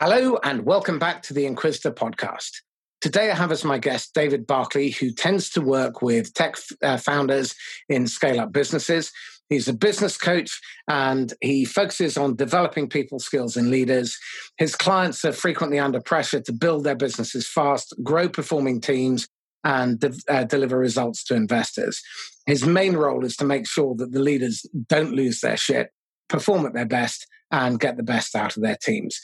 [0.00, 2.58] Hello, and welcome back to the Inquisitor podcast.
[3.00, 6.98] Today, I have as my guest David Barclay, who tends to work with tech uh,
[6.98, 7.56] founders
[7.88, 9.10] in scale up businesses.
[9.48, 14.16] He's a business coach and he focuses on developing people skills in leaders.
[14.56, 19.26] His clients are frequently under pressure to build their businesses fast, grow performing teams,
[19.64, 22.00] and de- uh, deliver results to investors.
[22.46, 25.90] His main role is to make sure that the leaders don't lose their shit,
[26.28, 29.18] perform at their best, and get the best out of their teams.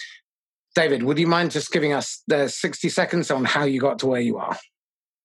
[0.74, 4.06] David, would you mind just giving us the 60 seconds on how you got to
[4.06, 4.58] where you are?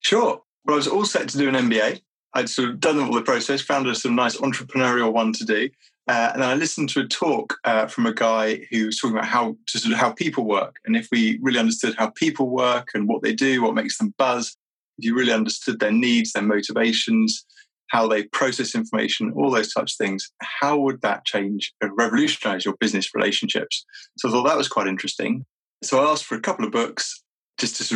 [0.01, 0.41] Sure.
[0.65, 2.01] Well, I was all set to do an MBA.
[2.33, 5.69] I'd sort of done all the process, found a some nice entrepreneurial one to do.
[6.07, 9.15] Uh, and then I listened to a talk uh, from a guy who was talking
[9.15, 10.77] about how to sort of how people work.
[10.85, 14.13] And if we really understood how people work and what they do, what makes them
[14.17, 14.55] buzz,
[14.97, 17.45] if you really understood their needs, their motivations,
[17.89, 22.75] how they process information, all those such things, how would that change and revolutionize your
[22.79, 23.85] business relationships?
[24.17, 25.45] So I thought that was quite interesting.
[25.83, 27.23] So I asked for a couple of books,
[27.57, 27.91] just as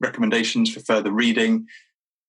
[0.00, 1.66] recommendations for further reading.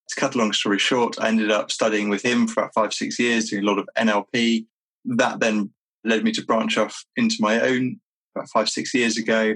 [0.10, 2.94] To cut a long story short, I ended up studying with him for about five,
[2.94, 4.66] six years, doing a lot of NLP.
[5.06, 5.72] That then
[6.04, 8.00] led me to branch off into my own
[8.36, 9.56] about five, six years ago.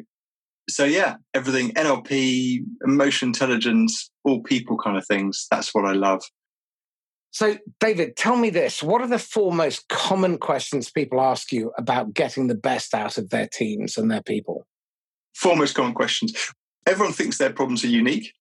[0.70, 5.48] So yeah, everything NLP, emotion intelligence, all people kind of things.
[5.52, 6.24] That's what I love.
[7.36, 8.82] So, David, tell me this.
[8.82, 13.18] What are the four most common questions people ask you about getting the best out
[13.18, 14.66] of their teams and their people?
[15.34, 16.34] Four most common questions.
[16.86, 18.32] Everyone thinks their problems are unique,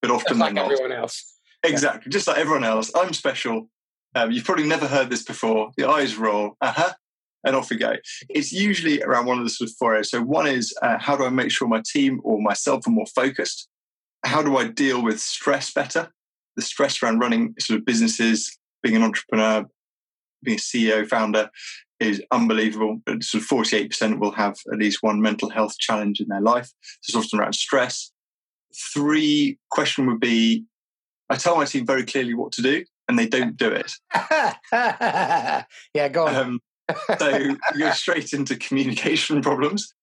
[0.00, 0.72] but often like they're not.
[0.72, 1.30] everyone else.
[1.62, 2.04] Exactly.
[2.06, 2.12] Yeah.
[2.12, 2.90] Just like everyone else.
[2.94, 3.68] I'm special.
[4.14, 5.70] Um, you've probably never heard this before.
[5.76, 6.56] The eyes roll.
[6.62, 6.94] Uh huh.
[7.44, 7.96] And off we go.
[8.30, 10.10] It's usually around one of the sort of four areas.
[10.10, 13.04] So, one is uh, how do I make sure my team or myself are more
[13.14, 13.68] focused?
[14.24, 16.12] How do I deal with stress better?
[16.56, 19.64] The stress around running sort of businesses, being an entrepreneur,
[20.42, 21.50] being a CEO, founder
[22.00, 23.00] is unbelievable.
[23.20, 26.66] Sort of 48% will have at least one mental health challenge in their life.
[27.00, 28.10] So it's often around stress.
[28.92, 30.64] Three question would be
[31.30, 33.92] I tell my team very clearly what to do and they don't do it.
[34.72, 36.34] yeah, go on.
[36.34, 36.60] Um,
[37.18, 39.94] so you go straight into communication problems,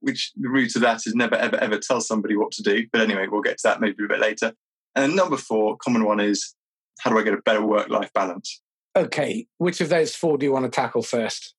[0.00, 2.86] which the root of that is never, ever, ever tell somebody what to do.
[2.92, 4.52] But anyway, we'll get to that maybe a bit later.
[4.96, 6.54] And number four, common one is
[7.00, 8.60] how do I get a better work life balance?
[8.96, 9.46] Okay.
[9.58, 11.54] Which of those four do you want to tackle first?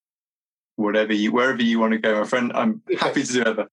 [0.76, 2.52] Whatever you, wherever you want to go, my friend.
[2.54, 2.98] I'm okay.
[2.98, 3.68] happy to do ever.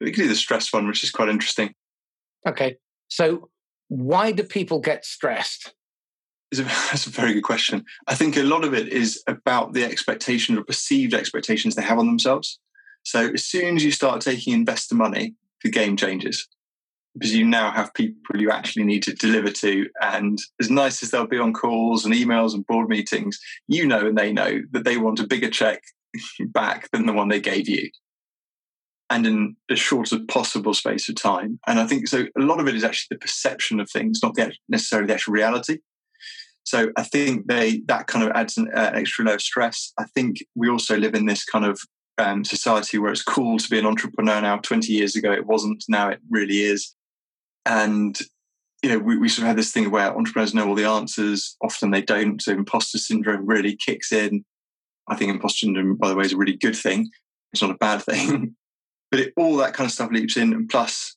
[0.00, 1.74] We can do the stress one, which is quite interesting.
[2.46, 2.76] Okay.
[3.08, 3.50] So,
[3.88, 5.74] why do people get stressed?
[6.52, 7.84] A, that's a very good question.
[8.06, 11.98] I think a lot of it is about the expectations or perceived expectations they have
[11.98, 12.60] on themselves.
[13.02, 15.34] So, as soon as you start taking investor money,
[15.64, 16.46] the game changes
[17.18, 19.88] because you now have people you actually need to deliver to.
[20.00, 24.06] And as nice as they'll be on calls and emails and board meetings, you know
[24.06, 25.82] and they know that they want a bigger check
[26.46, 27.90] back than the one they gave you.
[29.10, 31.58] And in the shortest possible space of time.
[31.66, 34.36] And I think so a lot of it is actually the perception of things, not
[34.68, 35.78] necessarily the actual reality.
[36.64, 39.94] So I think they that kind of adds an uh, extra layer of stress.
[39.98, 41.80] I think we also live in this kind of
[42.18, 44.58] um, society where it's cool to be an entrepreneur now.
[44.58, 45.82] 20 years ago, it wasn't.
[45.88, 46.94] Now it really is.
[47.68, 48.18] And
[48.82, 51.56] you know, we, we sort of had this thing where entrepreneurs know all the answers.
[51.62, 52.40] Often they don't.
[52.40, 54.44] So imposter syndrome really kicks in.
[55.08, 57.10] I think imposter syndrome, by the way, is a really good thing.
[57.52, 58.54] It's not a bad thing.
[59.10, 60.52] but it, all that kind of stuff leaps in.
[60.52, 61.16] And plus,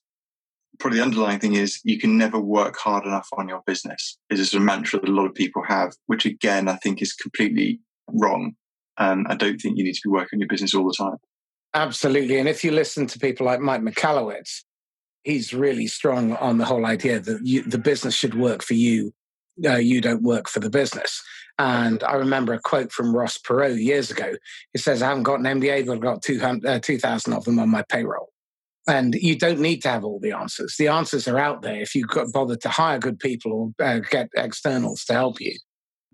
[0.78, 4.18] probably the underlying thing is you can never work hard enough on your business.
[4.30, 7.80] Is a mantra that a lot of people have, which again I think is completely
[8.08, 8.54] wrong.
[8.98, 11.16] Um, I don't think you need to be working on your business all the time.
[11.74, 12.38] Absolutely.
[12.38, 14.62] And if you listen to people like Mike Michalowicz,
[15.24, 19.12] he's really strong on the whole idea that you, the business should work for you.
[19.64, 21.22] Uh, you don't work for the business.
[21.58, 24.32] And I remember a quote from Ross Perot years ago.
[24.72, 26.98] He says, I haven't got an MBA, but I've got 2,000 uh, 2,
[27.36, 28.30] of them on my payroll.
[28.88, 30.74] And you don't need to have all the answers.
[30.76, 34.00] The answers are out there if you got bothered to hire good people or uh,
[34.00, 35.56] get externals to help you.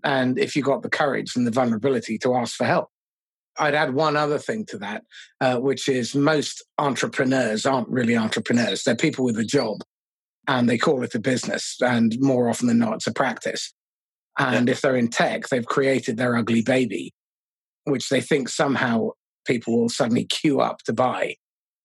[0.03, 2.89] And if you've got the courage and the vulnerability to ask for help.
[3.59, 5.03] I'd add one other thing to that,
[5.41, 8.83] uh, which is most entrepreneurs aren't really entrepreneurs.
[8.83, 9.81] They're people with a job
[10.47, 11.75] and they call it a business.
[11.81, 13.73] And more often than not, it's a practice.
[14.37, 14.71] And yeah.
[14.71, 17.13] if they're in tech, they've created their ugly baby,
[17.83, 19.09] which they think somehow
[19.45, 21.35] people will suddenly queue up to buy.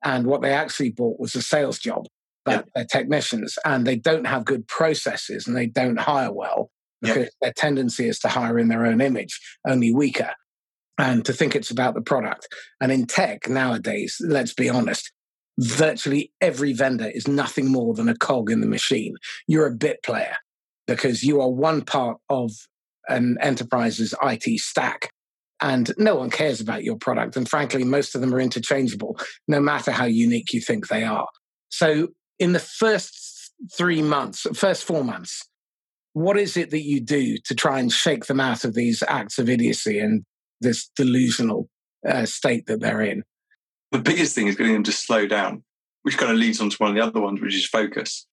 [0.05, 2.06] And what they actually bought was a sales job,
[2.44, 2.62] but yeah.
[2.75, 6.70] they're technicians and they don't have good processes and they don't hire well
[7.03, 7.29] because yeah.
[7.43, 10.31] their tendency is to hire in their own image, only weaker
[10.99, 12.49] and to think it's about the product.
[12.81, 15.12] And in tech nowadays, let's be honest,
[15.58, 19.17] virtually every vendor is nothing more than a cog in the machine.
[19.46, 20.37] You're a bit player
[20.87, 22.52] because you are one part of
[23.08, 25.11] an enterprise's IT stack.
[25.61, 27.37] And no one cares about your product.
[27.37, 29.19] And frankly, most of them are interchangeable,
[29.49, 31.29] no matter how unique you think they are.
[31.69, 32.08] So,
[32.38, 35.49] in the first three months, first four months,
[36.12, 39.38] what is it that you do to try and shake them out of these acts
[39.38, 40.25] of idiocy and
[40.64, 41.69] this delusional
[42.08, 43.22] uh, state that they're in?
[43.93, 45.62] The biggest thing is getting them to slow down,
[46.02, 48.26] which kind of leads on to one of the other ones, which is focus.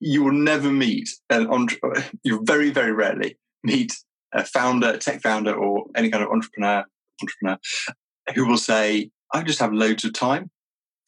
[0.00, 3.92] You will never meet an entrepreneur, you very, very rarely meet
[4.32, 6.84] a founder, tech founder, or any kind of entrepreneur,
[7.22, 7.58] entrepreneur
[8.34, 10.44] who will say, I just have loads of time.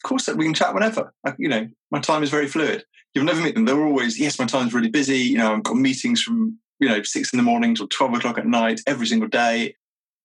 [0.04, 1.12] Of course, we can chat whenever.
[1.24, 2.84] I, you know, my time is very fluid.
[3.14, 3.64] You'll never meet them.
[3.64, 5.18] They're always, yes, my time's really busy.
[5.18, 8.38] You know, I've got meetings from, you know, six in the morning till 12 o'clock
[8.38, 9.74] at night every single day.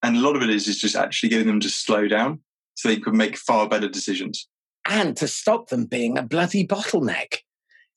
[0.03, 2.39] And a lot of it is, is just actually getting them to slow down
[2.75, 4.47] so they can make far better decisions.
[4.87, 7.37] And to stop them being a bloody bottleneck.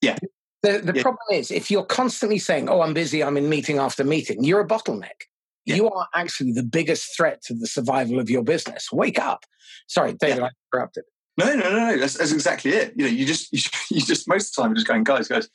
[0.02, 0.18] Yeah.
[0.62, 1.02] The, the yeah.
[1.02, 4.60] problem is, if you're constantly saying, oh, I'm busy, I'm in meeting after meeting, you're
[4.60, 5.28] a bottleneck.
[5.64, 5.76] Yeah.
[5.76, 8.92] You are actually the biggest threat to the survival of your business.
[8.92, 9.44] Wake up.
[9.86, 10.44] Sorry, David, yeah.
[10.44, 11.04] I interrupted.
[11.38, 11.96] No, no, no, no.
[11.98, 12.92] That's, that's, exactly it.
[12.96, 13.60] You know, you just, you,
[13.96, 15.48] you just most of the time you're just going, guys, guys.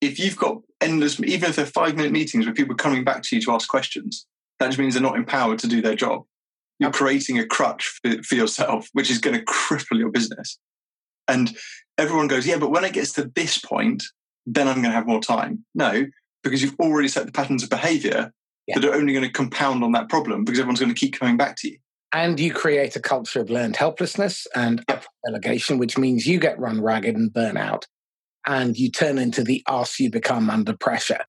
[0.00, 3.22] If you've got endless, even if they're five minute meetings where people are coming back
[3.24, 4.26] to you to ask questions,
[4.60, 6.22] that just means they're not empowered to do their job.
[6.78, 10.58] You're creating a crutch for, for yourself, which is going to cripple your business.
[11.26, 11.56] And
[11.98, 14.04] everyone goes, yeah, but when it gets to this point,
[14.46, 15.64] then I'm going to have more time.
[15.74, 16.06] No,
[16.42, 18.32] because you've already set the patterns of behavior
[18.66, 18.78] yeah.
[18.78, 21.36] that are only going to compound on that problem because everyone's going to keep coming
[21.36, 21.78] back to you.
[22.12, 25.04] And you create a culture of learned helplessness and yep.
[25.24, 27.86] delegation, which means you get run ragged and burn out.
[28.46, 31.20] And you turn into the arse you become under pressure.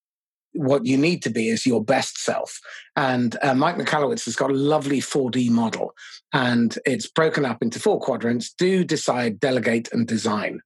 [0.54, 2.60] What you need to be is your best self.
[2.96, 5.94] And uh, Mike Michalowicz has got a lovely 4D model,
[6.34, 10.62] and it's broken up into four quadrants do, decide, delegate, and design.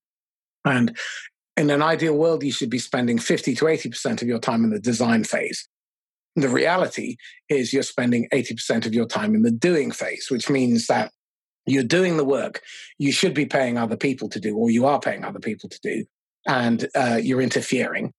[0.64, 0.98] And
[1.58, 4.72] in an ideal world, you should be spending 50 to 80% of your time in
[4.72, 5.68] the design phase.
[6.36, 7.16] The reality
[7.48, 11.12] is you're spending 80% of your time in the doing phase, which means that
[11.66, 12.62] you're doing the work
[12.98, 15.80] you should be paying other people to do, or you are paying other people to
[15.82, 16.06] do,
[16.48, 18.14] and uh, you're interfering.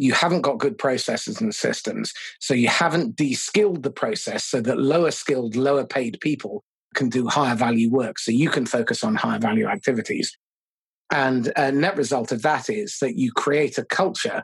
[0.00, 2.14] You haven't got good processes and systems.
[2.38, 6.64] So you haven't de skilled the process so that lower skilled, lower paid people
[6.94, 8.18] can do higher value work.
[8.18, 10.34] So you can focus on higher value activities.
[11.12, 14.42] And a net result of that is that you create a culture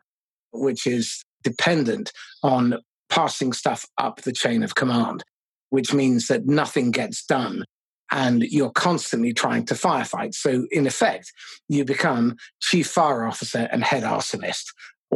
[0.53, 2.12] which is dependent
[2.43, 5.25] on passing stuff up the chain of command,
[5.70, 7.64] which means that nothing gets done
[8.11, 10.35] and you're constantly trying to firefight.
[10.35, 11.32] So, in effect,
[11.69, 14.67] you become chief fire officer and head arsonist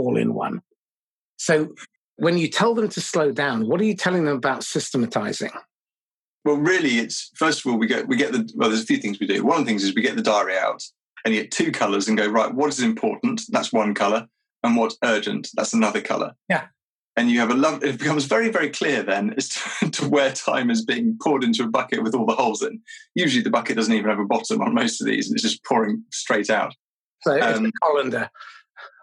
[0.01, 0.63] all in one.
[1.37, 1.75] So,
[2.17, 5.51] when you tell them to slow down, what are you telling them about systematizing?
[6.45, 8.71] Well, really, it's first of all we get we get the well.
[8.71, 9.45] There's a few things we do.
[9.45, 10.83] One of the things is we get the diary out
[11.25, 12.53] and you get two colors and go right.
[12.53, 13.43] What is important?
[13.51, 14.27] That's one color,
[14.63, 15.49] and what's urgent?
[15.55, 16.35] That's another color.
[16.49, 16.67] Yeah.
[17.17, 17.85] And you have a love.
[17.85, 21.65] It becomes very, very clear then as to, to where time is being poured into
[21.65, 22.81] a bucket with all the holes in.
[23.15, 25.65] Usually, the bucket doesn't even have a bottom on most of these, and it's just
[25.65, 26.75] pouring straight out.
[27.23, 28.31] So it's um, a colander.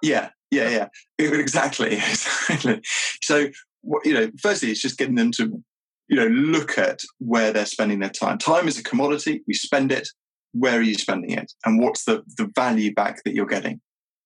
[0.02, 0.88] Yeah, yeah, yeah.
[1.20, 2.82] Exactly, exactly.
[3.22, 3.48] So,
[4.04, 5.64] you know, firstly, it's just getting them to
[6.08, 8.38] you know, look at where they're spending their time.
[8.38, 9.44] Time is a commodity.
[9.48, 10.08] We spend it.
[10.54, 11.52] Where are you spending it?
[11.66, 13.82] And what's the, the value back that you're getting?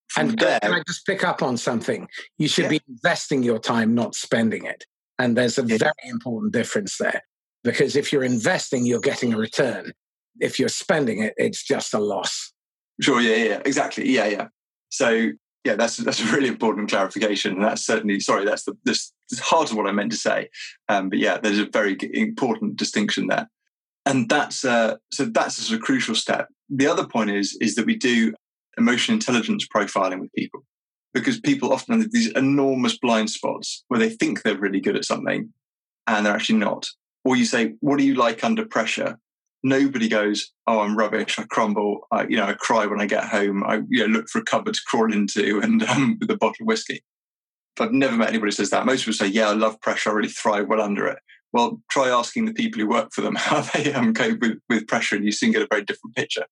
[0.10, 2.08] From and there, can I just pick up on something?
[2.38, 2.70] You should yeah.
[2.70, 4.86] be investing your time, not spending it.
[5.18, 5.78] And there's a yeah.
[5.78, 7.22] very important difference there.
[7.64, 9.94] Because if you're investing, you're getting a return.
[10.40, 12.54] If you're spending it, it's just a loss.
[13.00, 14.10] Sure, yeah, yeah, exactly.
[14.10, 14.48] Yeah, yeah.
[14.90, 15.30] So
[15.64, 19.72] yeah, that's that's a really important clarification, and that's certainly sorry, that's the this heart
[19.72, 20.50] of what I meant to say.
[20.90, 23.50] Um, but yeah, there's a very important distinction there,
[24.06, 26.48] and that's uh, so that's a sort of crucial step.
[26.70, 28.34] The other point is is that we do
[28.78, 30.64] emotion intelligence profiling with people
[31.14, 35.06] because people often have these enormous blind spots where they think they're really good at
[35.06, 35.54] something
[36.08, 36.88] and they're actually not.
[37.24, 39.20] Or you say, "What do you like under pressure?"
[39.64, 41.38] Nobody goes, "Oh, I'm rubbish.
[41.40, 42.08] I crumble.
[42.12, 43.64] I, you know, I cry when I get home.
[43.64, 46.64] I, you know, look for a cupboard to crawl into, and um, with a bottle
[46.64, 47.04] of whiskey."
[47.76, 48.86] But I've never met anybody who says that.
[48.86, 50.10] Most people say, "Yeah, I love pressure.
[50.10, 51.20] I really thrive well under it."
[51.54, 54.88] Well, try asking the people who work for them how they um, cope with, with
[54.88, 56.46] pressure, and you soon get a very different picture.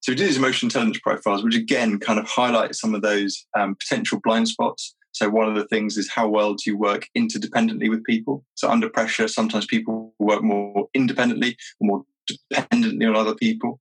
[0.00, 3.46] So we do these emotion intelligence profiles, which again kind of highlight some of those
[3.58, 4.94] um, potential blind spots.
[5.12, 8.44] So one of the things is how well do you work interdependently with people?
[8.54, 12.04] So under pressure, sometimes people work more independently or more
[12.50, 13.80] dependently on other people.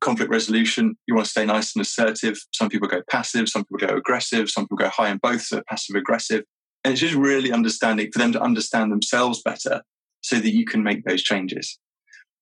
[0.00, 2.38] Conflict resolution, you want to stay nice and assertive.
[2.54, 5.62] Some people go passive, some people go aggressive, some people go high in both, so
[5.68, 6.44] passive aggressive.
[6.84, 9.82] And it's just really understanding for them to understand themselves better
[10.20, 11.78] so that you can make those changes.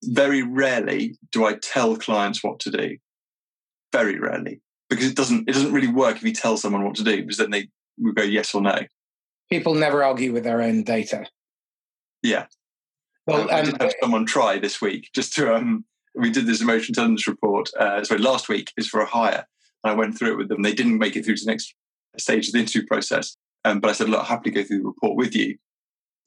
[0.05, 2.99] Very rarely do I tell clients what to do.
[3.93, 4.61] Very rarely.
[4.91, 7.39] Because it doesn't it doesn't really work if you tell someone what to do, because
[7.39, 7.69] then they
[7.99, 8.79] will go yes or no.
[9.51, 11.27] People never argue with their own data.
[12.23, 12.47] Yeah,
[13.27, 16.63] Well, I, I did have someone try this week just to um, we did this
[16.63, 17.71] emotion intelligence report.
[17.79, 19.47] Uh, sorry, last week is for a hire.
[19.85, 20.63] and I went through it with them.
[20.63, 21.75] They didn't make it through to the next
[22.19, 23.37] stage of the interview process.
[23.65, 25.59] Um, but I said, look, I'll happily go through the report with you.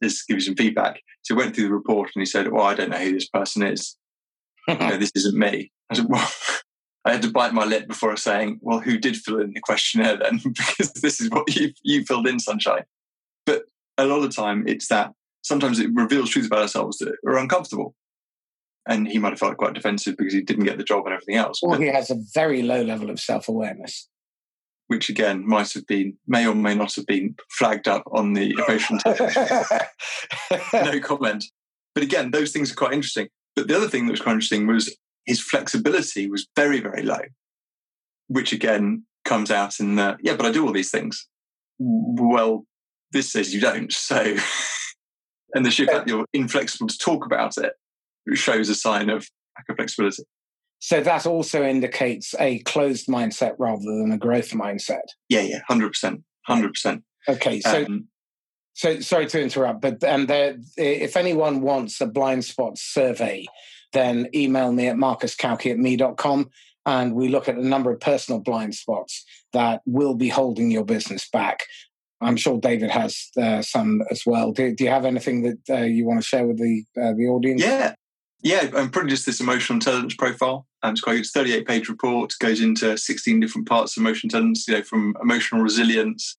[0.03, 1.01] Just give you some feedback.
[1.24, 3.29] So he went through the report and he said, well, I don't know who this
[3.29, 3.98] person is.
[4.68, 5.72] you know, this isn't me.
[5.89, 6.29] I said, well,
[7.06, 10.18] I had to bite my lip before saying, well, who did fill in the questionnaire
[10.18, 10.39] then?
[10.44, 12.84] because this is what you, you filled in, Sunshine.
[13.46, 13.63] But
[13.98, 17.38] a lot of the time, it's that sometimes it reveals truths about ourselves that are
[17.38, 17.96] uncomfortable.
[18.88, 21.36] And he might have felt quite defensive because he didn't get the job and everything
[21.36, 21.60] else.
[21.62, 24.08] Or he has a very low level of self awareness.
[24.88, 28.51] Which again might have been, may or may not have been flagged up on the
[28.51, 28.98] emotion
[30.74, 31.46] no comment.
[31.93, 33.27] But again, those things are quite interesting.
[33.55, 37.22] But the other thing that was quite interesting was his flexibility was very, very low,
[38.27, 41.27] which again comes out in the, yeah, but I do all these things.
[41.77, 42.65] Well,
[43.12, 43.91] this says you don't.
[43.93, 44.36] So,
[45.53, 47.74] and the fact you're inflexible to talk about it
[48.34, 49.27] shows a sign of
[49.58, 50.24] lack of flexibility.
[50.79, 55.01] So that also indicates a closed mindset rather than a growth mindset.
[55.27, 57.03] Yeah, yeah, hundred percent, hundred percent.
[57.27, 58.08] Okay, so um,
[58.74, 63.46] so sorry to interrupt, but and there, if anyone wants a blind spot survey,
[63.91, 66.50] then email me at marcuscauchi at me.com
[66.86, 70.86] and we look at a number of personal blind spots that will be holding your
[70.86, 71.63] business back.
[72.22, 74.52] I'm sure David has uh, some as well.
[74.52, 77.28] Do, do, you have anything that uh, you want to share with the uh, the
[77.28, 77.62] audience?
[77.62, 77.94] Yeah,
[78.42, 78.70] yeah.
[78.76, 80.68] I'm pretty just this emotional intelligence profile.
[80.84, 82.34] Um, it's quite it's 38 page report.
[82.40, 84.68] Goes into 16 different parts of emotional intelligence.
[84.68, 86.38] You know, from emotional resilience,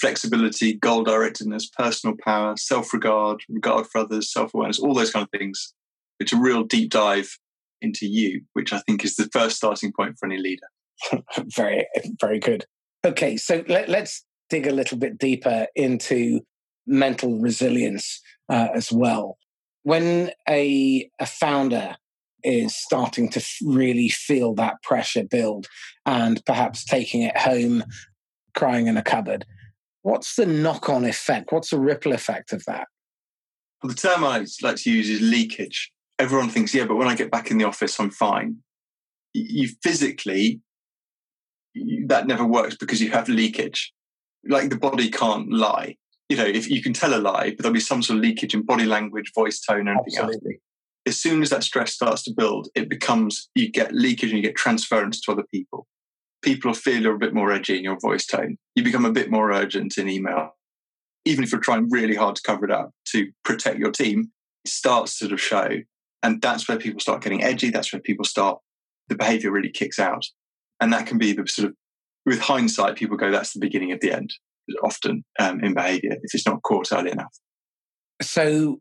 [0.00, 5.24] flexibility, goal directedness, personal power, self regard, regard for others, self awareness, all those kind
[5.24, 5.74] of things.
[6.20, 7.38] It's a real deep dive
[7.80, 10.66] into you, which I think is the first starting point for any leader.
[11.54, 11.86] very,
[12.20, 12.64] very good.
[13.04, 16.40] Okay, so let, us dig a little bit deeper into
[16.86, 19.38] mental resilience uh, as well.
[19.82, 21.96] When a, a founder
[22.44, 25.66] is starting to really feel that pressure build
[26.06, 27.84] and perhaps taking it home,
[28.54, 29.44] crying in a cupboard,
[30.02, 31.52] what's the knock on effect?
[31.52, 32.88] What's the ripple effect of that?
[33.82, 35.92] Well, the term I like to use is leakage.
[36.18, 38.56] Everyone thinks, yeah, but when I get back in the office, I'm fine.
[39.34, 40.60] You physically,
[42.06, 43.92] that never works because you have leakage
[44.44, 45.96] like the body can't lie.
[46.28, 48.54] You know, if you can tell a lie, but there'll be some sort of leakage
[48.54, 50.52] in body language, voice tone, and everything Absolutely.
[50.54, 50.62] else.
[51.06, 54.42] As soon as that stress starts to build, it becomes you get leakage and you
[54.42, 55.86] get transference to other people.
[56.42, 58.58] People feel you're a bit more edgy in your voice tone.
[58.74, 60.50] You become a bit more urgent in email.
[61.24, 64.30] Even if you're trying really hard to cover it up to protect your team,
[64.64, 65.78] it starts to sort of show.
[66.22, 67.70] And that's where people start getting edgy.
[67.70, 68.58] That's where people start,
[69.08, 70.26] the behavior really kicks out.
[70.80, 71.74] And that can be the sort of
[72.26, 74.32] with hindsight, people go, that's the beginning of the end,
[74.82, 77.34] often um, in behavior, if it's not caught early enough.
[78.20, 78.80] So,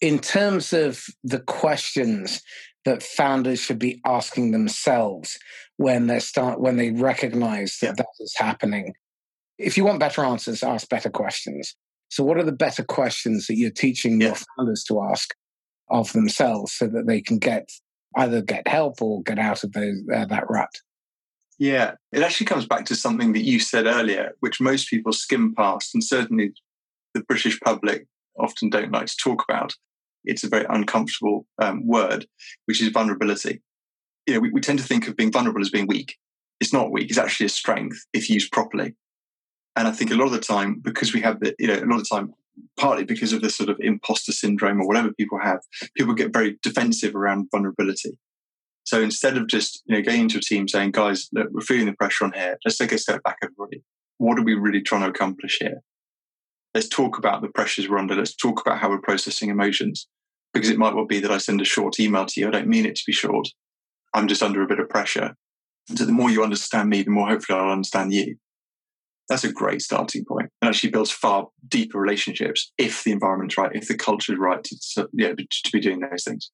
[0.00, 2.40] in terms of the questions
[2.84, 5.38] that founders should be asking themselves
[5.76, 7.92] when they start when they recognize that yeah.
[7.92, 8.94] that is happening
[9.58, 11.74] if you want better answers ask better questions
[12.08, 14.28] so what are the better questions that you're teaching yeah.
[14.28, 15.34] your founders to ask
[15.90, 17.68] of themselves so that they can get
[18.16, 20.70] either get help or get out of those, uh, that rut
[21.58, 25.54] yeah, it actually comes back to something that you said earlier, which most people skim
[25.54, 26.52] past, and certainly
[27.14, 28.06] the British public
[28.38, 29.74] often don't like to talk about.
[30.24, 32.26] It's a very uncomfortable um, word,
[32.66, 33.60] which is vulnerability.
[34.26, 36.16] You know, we, we tend to think of being vulnerable as being weak.
[36.60, 38.94] It's not weak; it's actually a strength if used properly.
[39.74, 41.86] And I think a lot of the time, because we have the, you know, a
[41.86, 42.34] lot of time,
[42.78, 45.60] partly because of the sort of imposter syndrome or whatever people have,
[45.96, 48.18] people get very defensive around vulnerability.
[48.88, 51.84] So instead of just you know going into a team saying, guys, look, we're feeling
[51.84, 52.56] the pressure on here.
[52.64, 53.82] Let's take a step back, everybody.
[54.16, 55.82] What are we really trying to accomplish here?
[56.74, 58.14] Let's talk about the pressures we're under.
[58.14, 60.08] Let's talk about how we're processing emotions.
[60.54, 62.48] Because it might well be that I send a short email to you.
[62.48, 63.46] I don't mean it to be short.
[64.14, 65.34] I'm just under a bit of pressure.
[65.94, 68.36] So the more you understand me, the more hopefully I'll understand you.
[69.28, 70.48] That's a great starting point.
[70.62, 75.08] And actually builds far deeper relationships if the environment's right, if the culture's right to,
[75.12, 76.50] yeah, to be doing those things.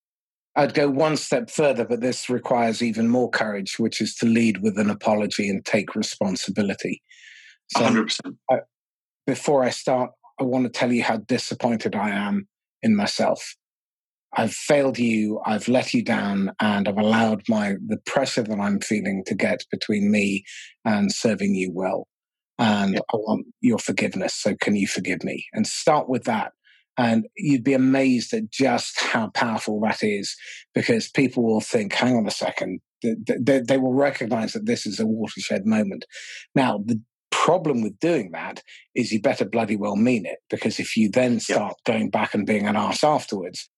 [0.57, 4.63] I'd go one step further, but this requires even more courage, which is to lead
[4.63, 7.03] with an apology and take responsibility.
[7.77, 8.37] So 100%.
[8.51, 8.59] I,
[9.27, 12.47] before I start, I want to tell you how disappointed I am
[12.83, 13.57] in myself.
[14.37, 18.81] I've failed you, I've let you down, and I've allowed my the pressure that I'm
[18.81, 20.45] feeling to get between me
[20.85, 22.09] and serving you well.
[22.59, 23.01] And yeah.
[23.13, 24.35] I want your forgiveness.
[24.35, 25.47] So can you forgive me?
[25.53, 26.53] And start with that
[26.97, 30.37] and you'd be amazed at just how powerful that is
[30.75, 35.01] because people will think, hang on a second, they, they, will recognize that this is
[35.01, 36.07] a watershed moment.
[36.55, 38.63] Now, the problem with doing that
[38.95, 42.47] is you better bloody well mean it because if you then start going back and
[42.47, 43.69] being an ass afterwards,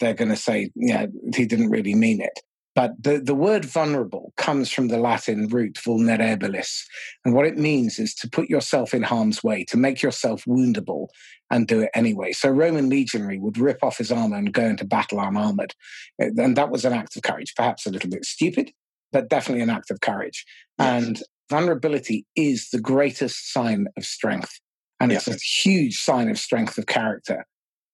[0.00, 2.40] they're going to say, yeah, he didn't really mean it.
[2.74, 6.84] But the, the word vulnerable comes from the Latin root vulnerabilis.
[7.24, 11.08] And what it means is to put yourself in harm's way, to make yourself woundable
[11.50, 12.32] and do it anyway.
[12.32, 15.74] So Roman legionary would rip off his armor and go into battle unarmored.
[16.18, 18.72] And that was an act of courage, perhaps a little bit stupid,
[19.12, 20.46] but definitely an act of courage.
[20.78, 21.04] Yes.
[21.04, 24.60] And vulnerability is the greatest sign of strength.
[24.98, 27.44] And it's a huge sign of strength of character.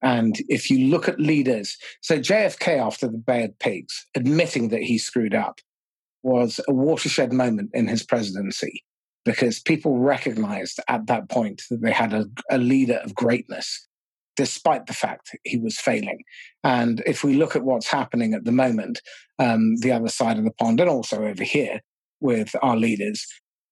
[0.02, 4.82] And if you look at leaders, so JFK after the Bay of Pigs, admitting that
[4.82, 5.60] he screwed up
[6.22, 8.84] was a watershed moment in his presidency
[9.24, 13.86] because people recognized at that point that they had a, a leader of greatness,
[14.36, 16.22] despite the fact he was failing.
[16.64, 19.00] And if we look at what's happening at the moment,
[19.38, 21.80] um, the other side of the pond, and also over here
[22.20, 23.26] with our leaders,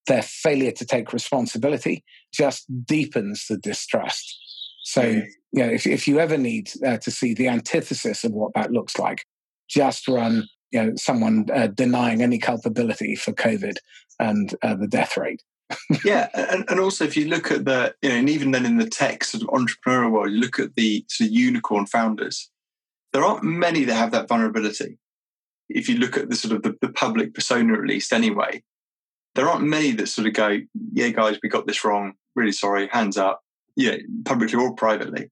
[0.07, 4.46] their failure to take responsibility just deepens the distrust.
[4.87, 8.55] So, you know, if, if you ever need uh, to see the antithesis of what
[8.55, 9.27] that looks like,
[9.69, 13.79] just run, you know, someone uh, denying any culpability for COVID
[14.21, 15.43] and uh, the death rate.
[16.05, 18.77] yeah, and, and also if you look at the, you know, and even then in
[18.77, 22.49] the tech sort of entrepreneurial world, you look at the sort of unicorn founders.
[23.13, 24.99] There aren't many that have that vulnerability.
[25.69, 28.63] If you look at the sort of the, the public persona, at least anyway,
[29.35, 30.61] there aren't many that sort of go,
[30.93, 32.13] "Yeah, guys, we got this wrong.
[32.37, 32.87] Really sorry.
[32.87, 33.43] Hands up."
[33.77, 35.31] Yeah, publicly or privately.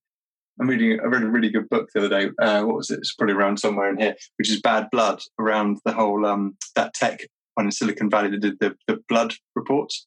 [0.60, 1.00] I'm reading.
[1.00, 2.30] I read a really good book the other day.
[2.38, 3.00] Uh, what was it?
[3.00, 6.94] It's probably around somewhere in here, which is Bad Blood, around the whole um, that
[6.94, 10.06] tech one in Silicon Valley that did the, the blood reports.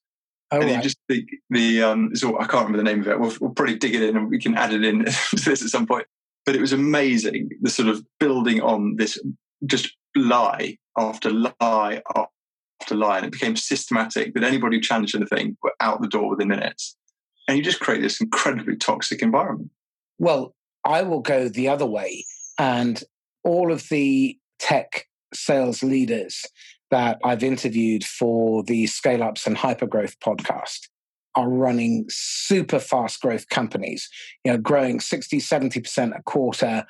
[0.51, 0.75] Oh, and right.
[0.77, 3.19] you just think the um, I can't remember the name of it.
[3.19, 5.69] We'll, we'll probably dig it in and we can add it in to this at
[5.69, 6.07] some point.
[6.45, 9.19] But it was amazing the sort of building on this
[9.65, 15.57] just lie after lie after lie, and it became systematic that anybody who challenged anything
[15.61, 16.95] were out the door within minutes
[17.47, 19.71] and you just create this incredibly toxic environment.
[20.19, 22.25] Well, I will go the other way,
[22.57, 23.01] and
[23.43, 26.45] all of the tech sales leaders
[26.91, 30.87] that I've interviewed for the Scale Ups and Hypergrowth podcast
[31.35, 34.09] are running super fast growth companies,
[34.43, 36.85] you know, growing 60, 70% a quarter,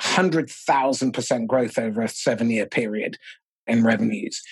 [0.00, 3.16] 100,000% growth over a seven year period
[3.66, 4.42] in revenues.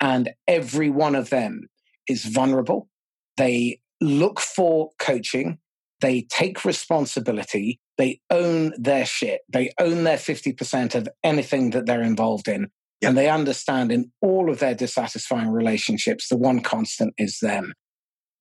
[0.00, 1.68] And every one of them
[2.08, 2.88] is vulnerable.
[3.36, 5.58] They look for coaching,
[6.00, 12.02] they take responsibility, they own their shit, they own their 50% of anything that they're
[12.02, 12.68] involved in.
[13.00, 13.08] Yep.
[13.08, 17.74] And they understand in all of their dissatisfying relationships, the one constant is them.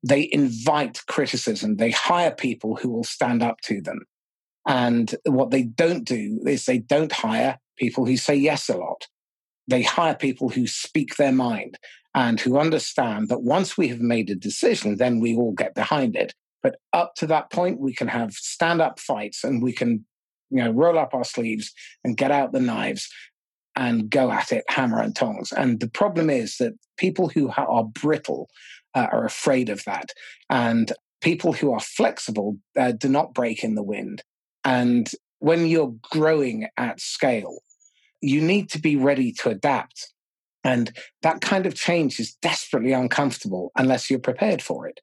[0.05, 4.01] They invite criticism, they hire people who will stand up to them.
[4.67, 9.07] And what they don't do is they don't hire people who say yes a lot.
[9.67, 11.77] They hire people who speak their mind
[12.15, 16.15] and who understand that once we have made a decision, then we all get behind
[16.15, 16.33] it.
[16.61, 20.05] But up to that point, we can have stand up fights and we can,
[20.49, 21.73] you know, roll up our sleeves
[22.03, 23.09] and get out the knives
[23.75, 25.51] and go at it hammer and tongs.
[25.51, 28.49] And the problem is that people who are brittle
[28.95, 30.09] uh, are afraid of that.
[30.49, 34.23] And people who are flexible uh, do not break in the wind.
[34.63, 37.59] And when you're growing at scale,
[38.23, 40.13] you need to be ready to adapt
[40.63, 45.01] and that kind of change is desperately uncomfortable unless you're prepared for it.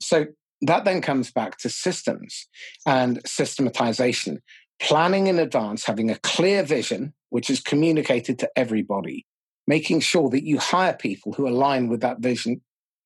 [0.00, 0.26] So
[0.62, 2.46] that then comes back to systems
[2.86, 4.40] and systematization,
[4.80, 9.26] planning in advance, having a clear vision, which is communicated to everybody,
[9.66, 12.60] making sure that you hire people who align with that vision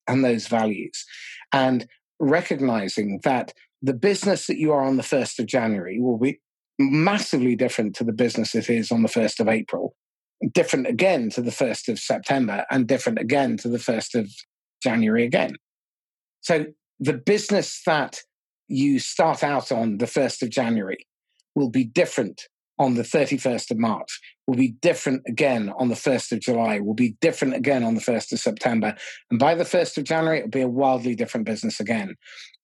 [0.06, 1.06] and those values,
[1.52, 1.86] and
[2.20, 6.40] recognizing that the business that you are on the 1st of January will be
[6.78, 9.94] massively different to the business it is on the 1st of April
[10.52, 14.30] different again to the 1st of September and different again to the 1st of
[14.82, 15.54] January again.
[16.40, 16.66] So
[17.00, 18.18] the business that
[18.68, 21.06] you start out on the 1st of January
[21.54, 22.42] will be different
[22.78, 26.94] on the 31st of March, will be different again on the 1st of July, will
[26.94, 28.96] be different again on the 1st of September.
[29.30, 32.16] And by the 1st of January, it'll be a wildly different business again.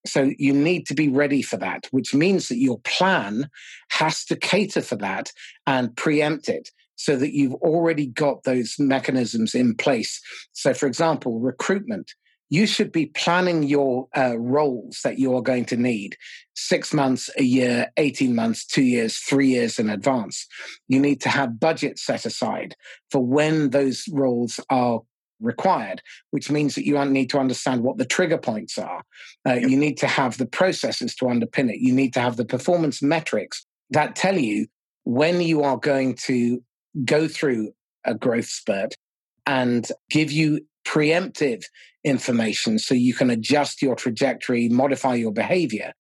[0.06, 3.48] So you need to be ready for that, which means that your plan
[3.90, 5.32] has to cater for that
[5.66, 10.20] and preempt it so that you've already got those mechanisms in place.
[10.52, 12.12] So, for example, recruitment.
[12.52, 16.16] You should be planning your uh, roles that you are going to need
[16.56, 20.46] six months, a year, 18 months, two years, three years in advance.
[20.88, 22.74] You need to have budget set aside
[23.08, 25.00] for when those roles are
[25.40, 29.02] required, which means that you need to understand what the trigger points are.
[29.46, 29.70] Uh, yep.
[29.70, 31.80] You need to have the processes to underpin it.
[31.80, 34.66] You need to have the performance metrics that tell you
[35.04, 36.62] when you are going to
[37.04, 37.72] go through
[38.04, 38.94] a growth spurt
[39.46, 41.64] and give you preemptive
[42.04, 45.92] information so you can adjust your trajectory, modify your behavior.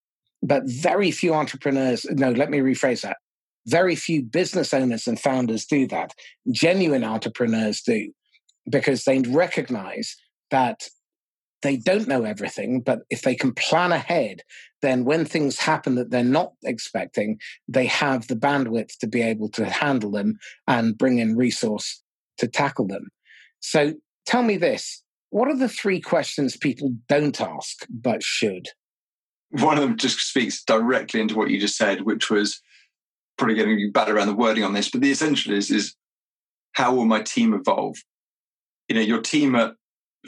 [0.42, 3.18] But very few entrepreneurs, no, let me rephrase that.
[3.66, 6.14] Very few business owners and founders do that.
[6.50, 8.10] Genuine entrepreneurs do
[8.70, 10.16] because they recognize
[10.50, 10.88] that
[11.62, 14.42] they don't know everything, but if they can plan ahead,
[14.82, 19.50] then when things happen that they're not expecting, they have the bandwidth to be able
[19.50, 22.02] to handle them and bring in resource
[22.38, 23.08] to tackle them.
[23.60, 23.94] So
[24.26, 28.66] tell me this what are the three questions people don't ask but should?
[29.50, 32.60] One of them just speaks directly into what you just said, which was
[33.38, 35.94] probably getting you bad around the wording on this, but the essential is, is
[36.72, 37.96] how will my team evolve?
[38.90, 39.74] You know, your team at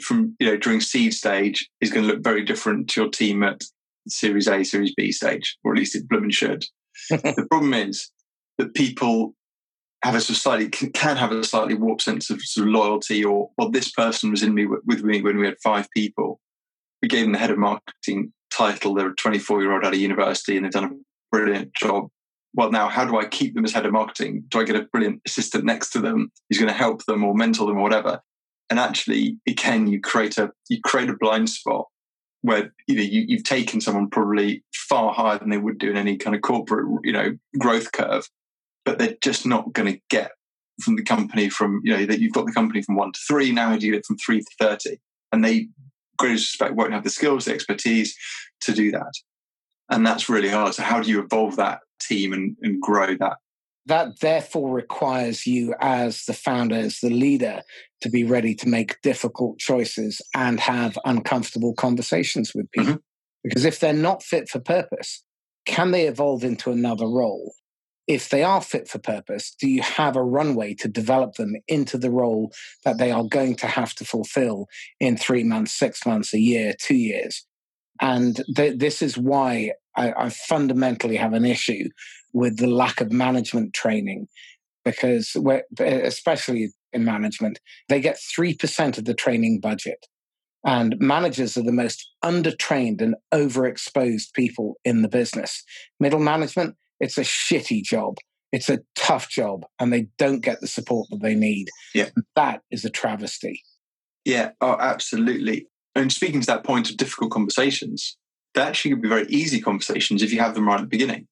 [0.01, 3.43] from you know during seed stage is going to look very different to your team
[3.43, 3.61] at
[4.07, 6.63] Series A, Series B stage, or at least it blooming should.
[7.09, 8.09] the problem is
[8.57, 9.35] that people
[10.01, 13.69] have a slightly can have a slightly warped sense of sort of loyalty, or well,
[13.69, 16.39] this person was in me with me when we had five people.
[17.01, 18.93] We gave them the head of marketing title.
[18.93, 22.07] They're a 24 year old out of university, and they've done a brilliant job.
[22.53, 24.45] Well, now how do I keep them as head of marketing?
[24.47, 27.33] Do I get a brilliant assistant next to them who's going to help them or
[27.33, 28.21] mentor them or whatever?
[28.69, 31.87] And actually, again, you create a you create a blind spot
[32.41, 35.97] where you know you, you've taken someone probably far higher than they would do in
[35.97, 38.27] any kind of corporate you know growth curve
[38.83, 40.31] but they're just not going to get
[40.81, 43.51] from the company from you know that you've got the company from one to three
[43.51, 44.97] now you get it from three to 30
[45.31, 45.69] and they
[46.17, 48.15] greatly suspect won't have the skills the expertise
[48.61, 49.11] to do that.
[49.89, 50.73] And that's really hard.
[50.73, 53.37] So how do you evolve that team and, and grow that
[53.85, 57.61] that therefore requires you as the founder as the leader
[58.01, 63.43] to be ready to make difficult choices and have uncomfortable conversations with people mm-hmm.
[63.43, 65.23] because if they're not fit for purpose
[65.65, 67.53] can they evolve into another role
[68.07, 71.97] if they are fit for purpose, do you have a runway to develop them into
[71.97, 72.51] the role
[72.83, 74.67] that they are going to have to fulfill
[74.99, 77.45] in three months, six months, a year, two years?
[78.01, 81.89] And th- this is why I, I fundamentally have an issue
[82.33, 84.27] with the lack of management training,
[84.83, 85.37] because
[85.79, 90.05] especially in management, they get 3% of the training budget.
[90.65, 95.63] And managers are the most undertrained and overexposed people in the business.
[95.99, 98.17] Middle management, it's a shitty job.
[98.53, 101.69] It's a tough job, and they don't get the support that they need.
[101.95, 102.09] Yeah.
[102.35, 103.63] That is a travesty.
[104.25, 105.67] Yeah, oh, absolutely.
[105.95, 108.15] And speaking to that point of difficult conversations,
[108.53, 111.27] they actually could be very easy conversations if you have them right at the beginning.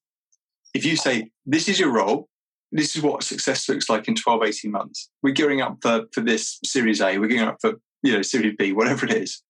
[0.73, 2.27] If you say, This is your role,
[2.71, 5.10] this is what success looks like in 12, 18 months.
[5.21, 8.55] We're gearing up for, for this Series A, we're gearing up for you know, Series
[8.57, 9.43] B, whatever it is.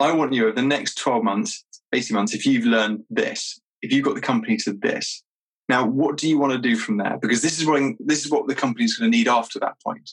[0.00, 3.92] I want you over the next 12 months, 18 months, if you've learned this, if
[3.92, 5.22] you've got the company to this,
[5.68, 7.18] now, what do you want to do from there?
[7.20, 10.10] Because this is what this is what the company's going to need after that point.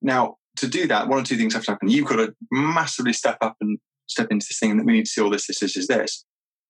[0.00, 1.88] Now, to do that, one or two things have to happen.
[1.88, 5.10] You've got to massively step up and step into this thing that we need to
[5.10, 6.24] see all this, this, this, is this.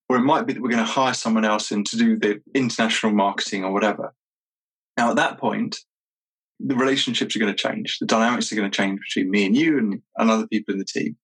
[0.09, 2.41] Or it might be that we're going to hire someone else in to do the
[2.55, 4.15] international marketing or whatever.
[4.97, 5.77] Now, at that point,
[6.61, 7.99] the relationships are going to change.
[7.99, 10.79] The dynamics are going to change between me and you and, and other people in
[10.79, 11.17] the team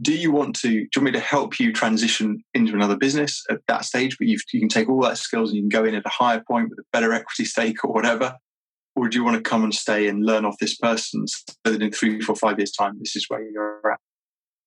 [0.00, 3.42] do you want to do you want me to help you transition into another business
[3.50, 5.94] at that stage but you can take all that skills and you can go in
[5.94, 8.36] at a higher point with a better equity stake or whatever
[8.94, 11.82] or do you want to come and stay and learn off this person so that
[11.82, 13.98] in three four five years time this is where you're at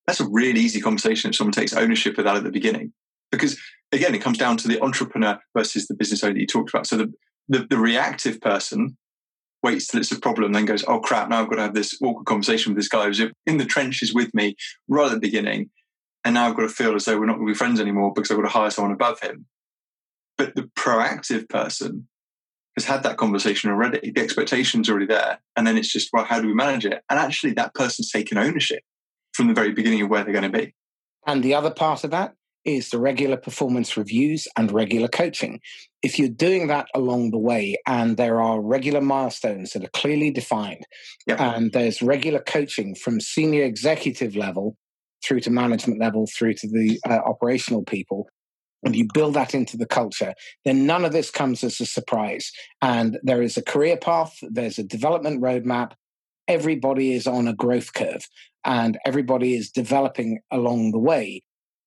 [0.08, 2.92] that's a really easy conversation if someone takes ownership of that at the beginning
[3.32, 3.60] because
[3.92, 6.98] again it comes down to the entrepreneur versus the business owner you talked about so
[6.98, 7.14] the,
[7.48, 8.98] the, the reactive person
[9.64, 11.98] waits till it's a problem, then goes, oh crap, now I've got to have this
[12.02, 14.56] awkward conversation with this guy who's in the trenches with me
[14.88, 15.70] right at the beginning.
[16.24, 18.14] And now I've got to feel as though we're not going to be friends anymore
[18.14, 19.46] because I've got to hire someone above him.
[20.38, 22.08] But the proactive person
[22.76, 24.12] has had that conversation already.
[24.12, 25.40] The expectation's already there.
[25.56, 27.02] And then it's just, well, how do we manage it?
[27.10, 28.84] And actually, that person's taken ownership
[29.34, 30.74] from the very beginning of where they're going to be.
[31.26, 35.60] And the other part of that is the regular performance reviews and regular coaching.
[36.02, 40.32] If you're doing that along the way and there are regular milestones that are clearly
[40.32, 40.86] defined,
[41.26, 41.40] yep.
[41.40, 44.76] and there's regular coaching from senior executive level
[45.24, 48.28] through to management level through to the uh, operational people,
[48.84, 52.52] and you build that into the culture, then none of this comes as a surprise.
[52.82, 55.92] And there is a career path, there's a development roadmap.
[56.48, 58.22] Everybody is on a growth curve
[58.66, 61.44] and everybody is developing along the way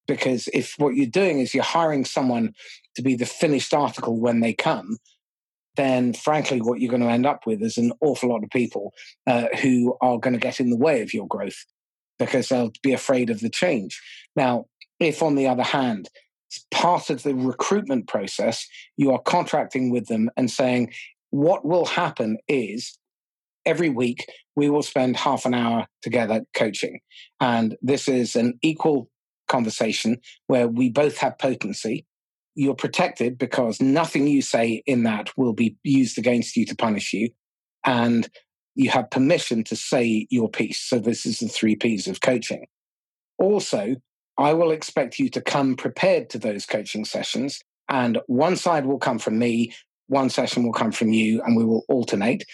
[0.07, 2.55] because if what you're doing is you're hiring someone
[2.97, 4.99] to be the finished article when they come,
[5.77, 8.93] then frankly, what you're going to end up with is an awful lot of people
[9.27, 11.65] uh, who are going to get in the way of your growth
[12.19, 14.01] because they'll be afraid of the change.
[14.37, 14.67] Now,
[15.01, 16.09] if on the other hand,
[16.51, 20.93] it's part of the recruitment process, you are contracting with them and saying,
[21.31, 22.99] what will happen is
[23.65, 27.01] every week we will spend half an hour together coaching.
[27.41, 29.09] And this is an equal
[29.53, 32.07] conversation where we both have potency
[32.55, 37.13] you're protected because nothing you say in that will be used against you to punish
[37.13, 37.31] you.
[37.85, 38.29] And
[38.75, 40.79] you have permission to say your piece.
[40.79, 42.67] So, this is the three P's of coaching.
[43.39, 43.97] Also,
[44.39, 47.61] I will expect you to come prepared to those coaching sessions.
[47.89, 49.75] And one side will come from me,
[50.07, 52.45] one session will come from you, and we will alternate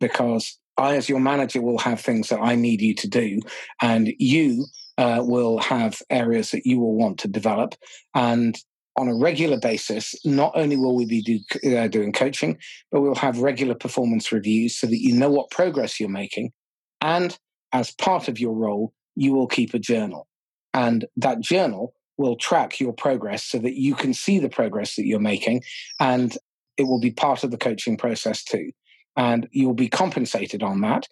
[0.00, 3.40] because I, as your manager, will have things that I need you to do,
[3.80, 4.66] and you
[4.98, 7.74] uh, will have areas that you will want to develop.
[8.14, 8.56] And
[8.96, 12.58] on a regular basis, not only will we be do, uh, doing coaching,
[12.92, 16.52] but we'll have regular performance reviews so that you know what progress you're making.
[17.00, 17.36] And
[17.72, 20.28] as part of your role, you will keep a journal.
[20.72, 25.06] And that journal will track your progress so that you can see the progress that
[25.06, 25.62] you're making.
[25.98, 26.36] And
[26.76, 28.70] it will be part of the coaching process too.
[29.16, 31.08] And you'll be compensated on that.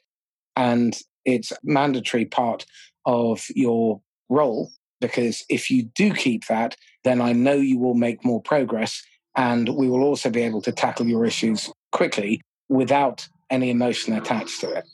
[0.57, 2.64] And it's mandatory part
[3.07, 8.25] of your role because if you do keep that, then I know you will make
[8.25, 9.03] more progress
[9.37, 14.61] and we will also be able to tackle your issues quickly without any emotion attached
[14.61, 14.88] to it.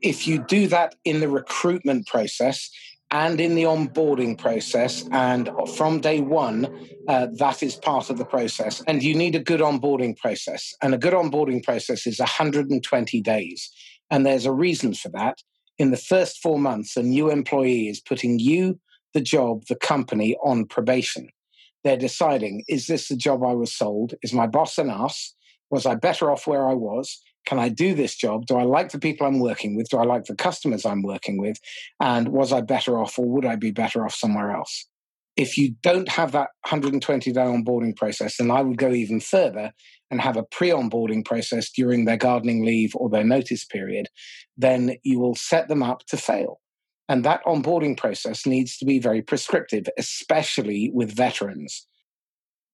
[0.00, 2.70] If you do that in the recruitment process
[3.12, 8.24] and in the onboarding process, and from day one, uh, that is part of the
[8.24, 8.82] process.
[8.88, 10.74] And you need a good onboarding process.
[10.82, 13.70] And a good onboarding process is 120 days.
[14.10, 15.38] And there's a reason for that.
[15.78, 18.78] In the first four months, a new employee is putting you
[19.14, 21.28] the job, the company on probation.
[21.84, 24.14] They're deciding is this the job I was sold?
[24.22, 25.34] Is my boss an ass?
[25.70, 27.20] Was I better off where I was?
[27.44, 28.46] Can I do this job?
[28.46, 29.88] Do I like the people I'm working with?
[29.88, 31.56] Do I like the customers I'm working with?
[31.98, 34.86] And was I better off or would I be better off somewhere else?
[35.36, 39.72] If you don't have that 120 day onboarding process, then I would go even further
[40.10, 44.08] and have a pre onboarding process during their gardening leave or their notice period,
[44.56, 46.60] then you will set them up to fail.
[47.08, 51.86] And that onboarding process needs to be very prescriptive, especially with veterans.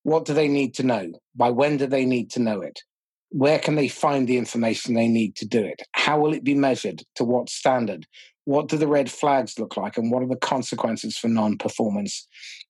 [0.03, 1.11] What do they need to know?
[1.35, 2.81] By when do they need to know it?
[3.29, 5.81] Where can they find the information they need to do it?
[5.93, 7.03] How will it be measured?
[7.15, 8.07] To what standard?
[8.45, 9.97] What do the red flags look like?
[9.97, 12.27] And what are the consequences for non performance?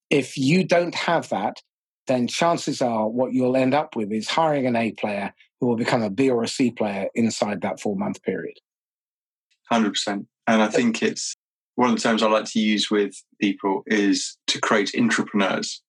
[0.10, 1.62] If you don't have that,
[2.08, 5.78] then chances are what you'll end up with is hiring an A player who will
[5.78, 8.58] become a B or a C player inside that four month period.
[9.72, 10.26] 100%.
[10.48, 11.36] And I think it's
[11.76, 15.82] one of the terms I like to use with people is to create entrepreneurs.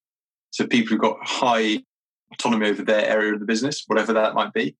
[0.51, 1.79] So people who've got high
[2.33, 4.77] autonomy over their area of the business, whatever that might be.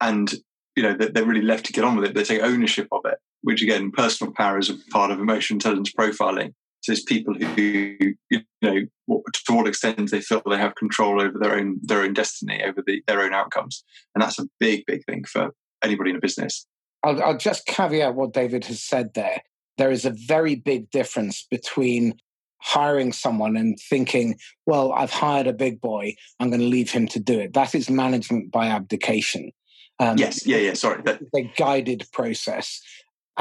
[0.00, 0.32] And,
[0.76, 2.14] you know, they're really left to get on with it.
[2.14, 5.92] They take ownership of it, which again, personal power is a part of emotional intelligence
[5.92, 6.54] profiling.
[6.80, 7.96] So it's people who,
[8.30, 12.14] you know, to what extent they feel they have control over their own their own
[12.14, 13.82] destiny, over the, their own outcomes,
[14.14, 15.50] and that's a big, big thing for
[15.82, 16.66] anybody in a business.
[17.02, 19.42] I'll, I'll just caveat what David has said there
[19.78, 22.14] there is a very big difference between
[22.60, 27.06] hiring someone and thinking, well, I've hired a big boy, I'm going to leave him
[27.08, 27.54] to do it.
[27.54, 29.52] That is management by abdication.
[30.00, 31.02] Um, yes, yeah, yeah, sorry.
[31.02, 31.20] That...
[31.20, 32.80] It's a guided process.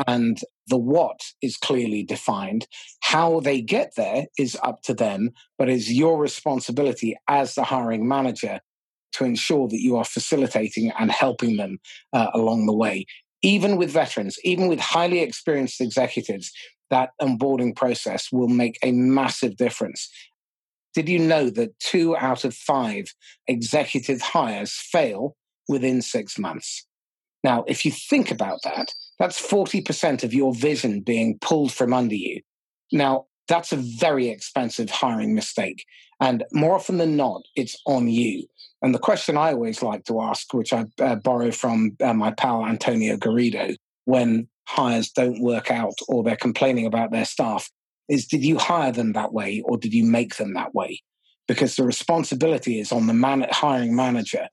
[0.06, 2.67] And the what is clearly defined.
[3.01, 8.08] How they get there is up to them, but is your responsibility as the hiring
[8.08, 8.60] manager
[9.13, 11.80] to ensure that you are facilitating and helping them
[12.13, 13.06] uh, along the way
[13.41, 16.51] even with veterans, even with highly experienced executives,
[16.89, 20.10] that onboarding process will make a massive difference.
[20.93, 23.13] Did you know that two out of five
[23.47, 25.36] executive hires fail
[25.67, 26.88] within six months?
[27.43, 32.15] Now, if you think about that, that's 40% of your vision being pulled from under
[32.15, 32.41] you.
[32.91, 35.86] Now, that's a very expensive hiring mistake.
[36.19, 38.47] And more often than not, it's on you.
[38.82, 42.32] And the question I always like to ask, which I uh, borrow from uh, my
[42.32, 47.69] pal Antonio Garrido, when hires don't work out or they're complaining about their staff,
[48.10, 51.01] is did you hire them that way or did you make them that way?
[51.47, 54.47] Because the responsibility is on the man- hiring manager.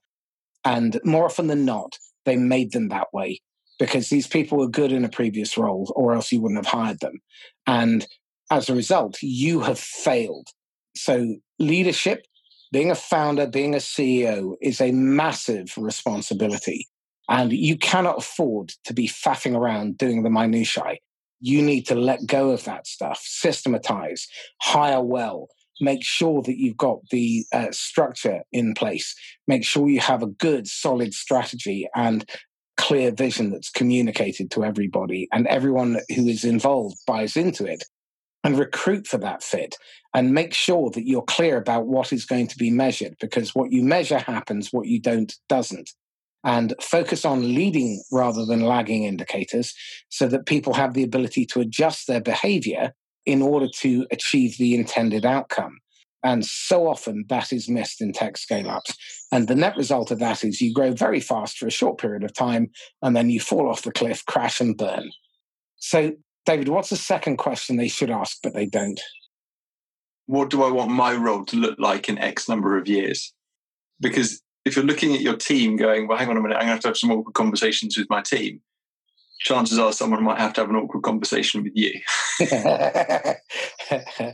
[0.63, 3.41] And more often than not, they made them that way
[3.77, 6.99] because these people were good in a previous role or else you wouldn't have hired
[7.01, 7.19] them.
[7.67, 8.07] And
[8.49, 10.47] as a result, you have failed.
[10.95, 12.25] So leadership
[12.71, 16.87] being a founder, being a CEO is a massive responsibility.
[17.29, 20.97] And you cannot afford to be faffing around doing the minutiae.
[21.39, 24.27] You need to let go of that stuff, systematize,
[24.61, 25.47] hire well,
[25.81, 29.15] make sure that you've got the uh, structure in place,
[29.47, 32.29] make sure you have a good, solid strategy and
[32.77, 37.83] clear vision that's communicated to everybody, and everyone who is involved buys into it
[38.43, 39.75] and recruit for that fit
[40.13, 43.71] and make sure that you're clear about what is going to be measured because what
[43.71, 45.89] you measure happens, what you don't doesn't.
[46.45, 49.73] And focus on leading rather than lagging indicators
[50.09, 52.93] so that people have the ability to adjust their behavior
[53.25, 55.79] in order to achieve the intended outcome.
[56.23, 58.95] And so often that is missed in tech scale ups.
[59.31, 62.23] And the net result of that is you grow very fast for a short period
[62.23, 62.69] of time
[63.01, 65.11] and then you fall off the cliff, crash and burn.
[65.77, 66.13] So,
[66.45, 68.99] David, what's the second question they should ask, but they don't?
[70.25, 73.31] What do I want my role to look like in X number of years?
[73.99, 76.69] Because if you're looking at your team going, well, hang on a minute, I'm going
[76.69, 78.61] to have to have some awkward conversations with my team,
[79.39, 82.01] chances are someone might have to have an awkward conversation with you.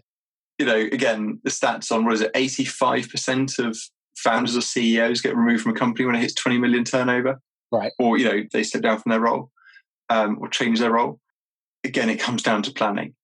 [0.57, 3.77] you know, again, the stats on what is it, 85% of
[4.15, 7.41] founders or CEOs get removed from a company when it hits 20 million turnover.
[7.71, 7.91] Right.
[7.99, 9.51] Or, you know, they step down from their role
[10.09, 11.19] um, or change their role.
[11.83, 13.15] Again, it comes down to planning.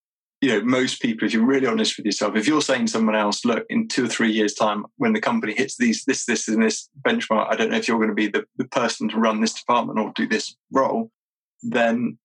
[0.42, 3.16] You know, most people, if you're really honest with yourself, if you're saying to someone
[3.16, 6.48] else, look, in two or three years' time, when the company hits these, this, this,
[6.48, 9.18] and this benchmark, I don't know if you're going to be the, the person to
[9.18, 11.12] run this department or do this role,
[11.64, 12.20] then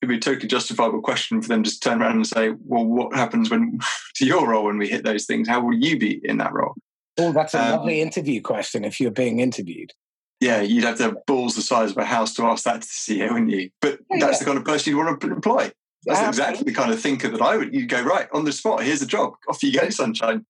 [0.00, 3.14] it'd be a totally justifiable question for them to turn around and say, well, what
[3.14, 3.78] happens when
[4.16, 5.48] to your role when we hit those things?
[5.48, 6.74] How will you be in that role?
[7.18, 9.92] Oh, that's a um, lovely interview question if you're being interviewed.
[10.40, 12.88] Yeah, you'd have to have balls the size of a house to ask that to
[12.88, 13.68] the CEO, wouldn't you?
[13.82, 14.38] But yeah, that's yeah.
[14.38, 15.70] the kind of person you want to employ.
[16.04, 17.74] That's exactly the kind of thinker that I would.
[17.74, 18.82] You go right on the spot.
[18.82, 19.34] Here's a job.
[19.48, 20.46] Off you go, sunshine.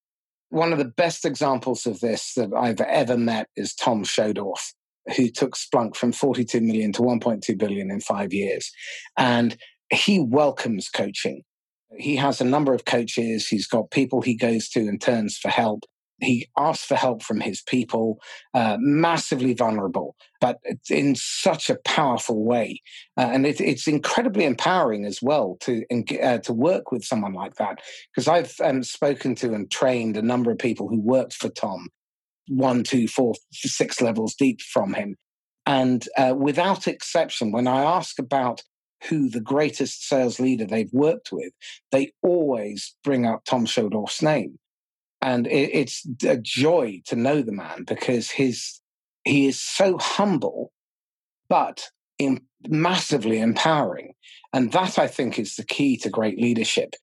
[0.51, 4.73] One of the best examples of this that I've ever met is Tom Schodorf
[5.17, 8.71] who took Splunk from 42 million to 1.2 billion in five years.
[9.17, 9.57] And
[9.91, 11.43] he welcomes coaching.
[11.97, 13.49] He has a number of coaches.
[13.49, 15.85] He's got people he goes to and turns for help.
[16.21, 18.21] He asked for help from his people,
[18.55, 22.83] uh, massively vulnerable, but in such a powerful way.
[23.17, 25.85] Uh, and it, it's incredibly empowering as well to
[26.23, 27.79] uh, to work with someone like that.
[28.15, 31.89] Because I've um, spoken to and trained a number of people who worked for Tom
[32.51, 35.17] one, two, four, six levels deep from him.
[35.67, 38.63] And uh, without exception, when I ask about
[39.09, 41.53] who the greatest sales leader they've worked with,
[41.93, 44.59] they always bring up Tom Schodorf's name.
[45.23, 48.81] And it, it's a joy to know the man because his
[49.25, 50.73] he is so humble,
[51.49, 54.15] but in, massively empowering.
[54.55, 56.95] And that I think is the key to great leadership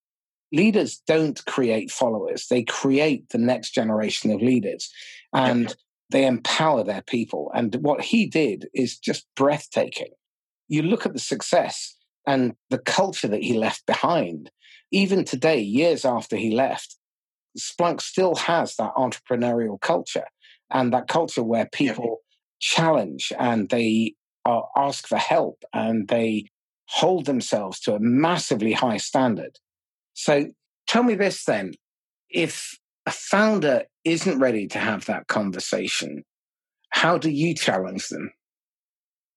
[0.51, 4.91] leaders don't create followers, they create the next generation of leaders
[5.33, 5.75] and
[6.09, 7.51] they empower their people.
[7.53, 10.11] And what he did is just breathtaking.
[10.67, 14.51] You look at the success and the culture that he left behind.
[14.91, 16.96] Even today, years after he left,
[17.59, 20.25] Splunk still has that entrepreneurial culture
[20.71, 22.19] and that culture where people
[22.59, 24.15] challenge and they
[24.45, 26.45] uh, ask for help and they
[26.89, 29.57] hold themselves to a massively high standard.
[30.13, 30.47] So
[30.87, 31.73] tell me this then
[32.29, 36.23] if a founder isn't ready to have that conversation,
[36.89, 38.31] how do you challenge them?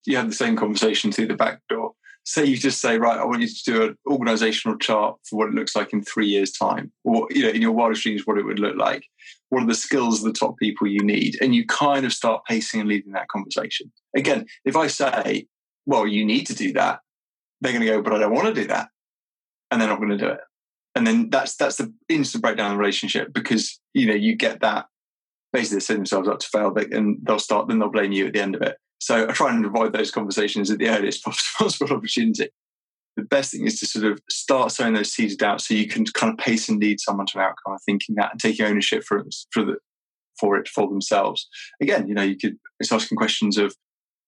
[0.06, 1.92] You have the same conversation through the back door.
[2.30, 5.48] Say you just say, right, I want you to do an organizational chart for what
[5.48, 8.38] it looks like in three years' time, or you know, in your wildest dreams, what
[8.38, 9.04] it would look like.
[9.48, 11.36] What are the skills of the top people you need?
[11.40, 13.90] And you kind of start pacing and leading that conversation.
[14.16, 15.48] Again, if I say,
[15.86, 17.00] well, you need to do that,
[17.60, 18.90] they're going to go, but I don't want to do that.
[19.70, 20.40] And they're not going to do it
[20.94, 24.60] and then that's that's the instant breakdown of the relationship because you know you get
[24.60, 24.86] that
[25.52, 28.32] basically they set themselves up to fail and they'll start then they'll blame you at
[28.32, 31.24] the end of it so i try and avoid those conversations at the earliest
[31.58, 32.48] possible opportunity
[33.16, 36.04] the best thing is to sort of start sowing those seeds doubt so you can
[36.06, 39.02] kind of pace and lead someone to an outcome of thinking that and taking ownership
[39.02, 39.76] for, for, the,
[40.38, 41.48] for it for themselves
[41.82, 43.74] again you know you could it's asking questions of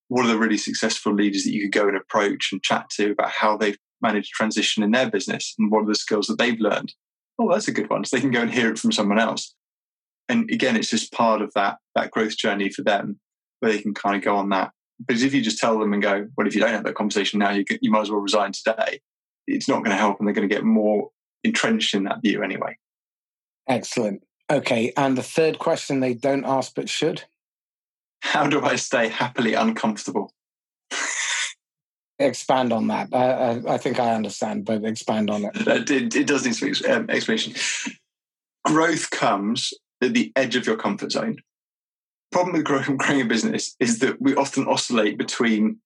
[0.09, 3.13] what are the really successful leaders that you could go and approach and chat to
[3.13, 6.61] about how they've manage transition in their business and what are the skills that they've
[6.61, 6.93] learned.
[7.39, 8.05] Oh, that's a good one.
[8.05, 9.55] So they can go and hear it from someone else.
[10.29, 13.21] And again, it's just part of that that growth journey for them
[13.63, 14.73] where they can kind of go on that.
[15.07, 17.39] Because if you just tell them and go, well, if you don't have that conversation
[17.39, 19.01] now, you, you might as well resign today.
[19.47, 21.11] It's not going to help, and they're going to get more
[21.45, 22.77] entrenched in that view anyway.
[23.69, 24.23] Excellent.
[24.51, 27.25] Okay, and the third question they don't ask but should.
[28.21, 30.33] How do I stay happily uncomfortable?
[32.19, 33.09] expand on that.
[33.13, 35.91] I, I, think I understand, but expand on it.
[35.91, 37.55] It, it does need some um, explanation.
[38.65, 41.39] Growth comes at the edge of your comfort zone.
[42.33, 45.79] Problem with growing, growing a business is that we often oscillate between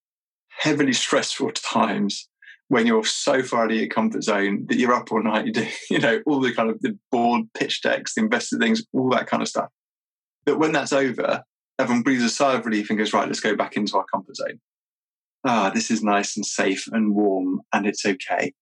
[0.48, 2.28] heavily stressful times
[2.68, 5.52] when you're so far out of your comfort zone that you're up all night, you
[5.52, 9.10] do, you know, all the kind of the board pitch decks, the investor things, all
[9.10, 9.68] that kind of stuff.
[10.44, 11.44] But when that's over,
[11.78, 14.36] everyone breathes a sigh of relief and goes, right, let's go back into our comfort
[14.36, 14.60] zone
[15.46, 18.52] ah, this is nice and safe and warm and it's okay.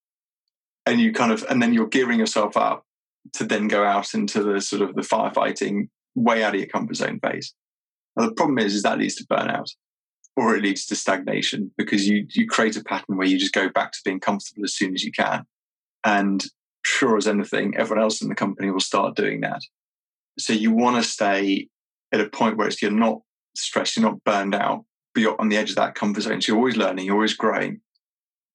[0.87, 2.85] And you kind of, and then you're gearing yourself up
[3.35, 6.97] to then go out into the sort of the firefighting way out of your comfort
[6.97, 7.55] zone phase.
[8.17, 9.71] The problem is, is that leads to burnout
[10.37, 13.69] or it leads to stagnation because you, you create a pattern where you just go
[13.69, 15.45] back to being comfortable as soon as you can.
[16.05, 16.45] And
[16.85, 19.63] sure as anything, everyone else in the company will start doing that.
[20.39, 21.69] So you want to stay
[22.13, 23.21] at a point where it's, you're not
[23.57, 24.85] stressed, you're not burned out,
[25.15, 26.41] but you're on the edge of that comfort zone.
[26.41, 27.81] So you're always learning, you're always growing,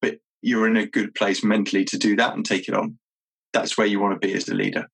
[0.01, 2.97] but you're in a good place mentally to do that and take it on.
[3.53, 4.89] That's where you want to be as a leader.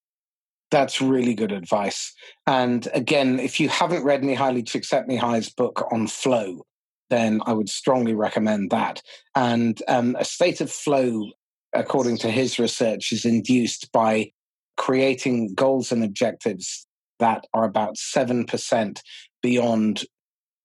[0.71, 2.13] That's really good advice.
[2.47, 6.65] And again, if you haven't read Mihaly Csikszentmihalyi's book on flow,
[7.09, 9.01] then I would strongly recommend that.
[9.35, 11.29] And um, a state of flow,
[11.73, 14.31] according to his research, is induced by
[14.75, 16.87] creating goals and objectives
[17.19, 18.99] that are about 7%
[19.41, 20.03] beyond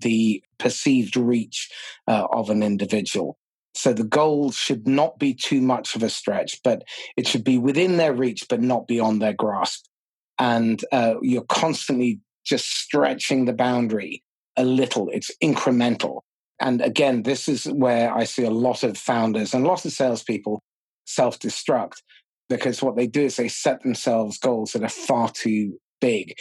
[0.01, 1.71] the perceived reach
[2.09, 3.39] uh, of an individual.
[3.75, 6.83] So the goal should not be too much of a stretch, but
[7.17, 9.85] it should be within their reach, but not beyond their grasp.
[10.41, 14.25] And uh, you're constantly just stretching the boundary
[14.57, 15.09] a little.
[15.11, 16.23] It's incremental.
[16.61, 19.93] And again, this is where I see a lot of founders and a lot of
[19.93, 20.63] salespeople
[21.07, 22.03] self destruct
[22.49, 26.35] because what they do is they set themselves goals that are far too big.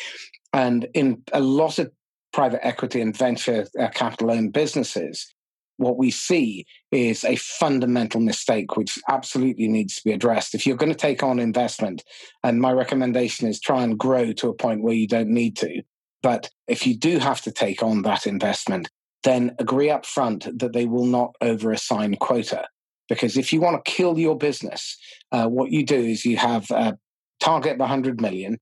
[0.52, 1.92] And in a lot of
[2.34, 5.34] private equity and venture uh, capital owned businesses,
[5.80, 10.54] what we see is a fundamental mistake which absolutely needs to be addressed.
[10.54, 12.04] If you're going to take on investment,
[12.44, 15.82] and my recommendation is try and grow to a point where you don't need to.
[16.22, 18.90] But if you do have to take on that investment,
[19.24, 22.68] then agree up front that they will not over assign quota.
[23.08, 24.98] Because if you want to kill your business,
[25.32, 26.98] uh, what you do is you have a
[27.40, 28.60] target of 100 million,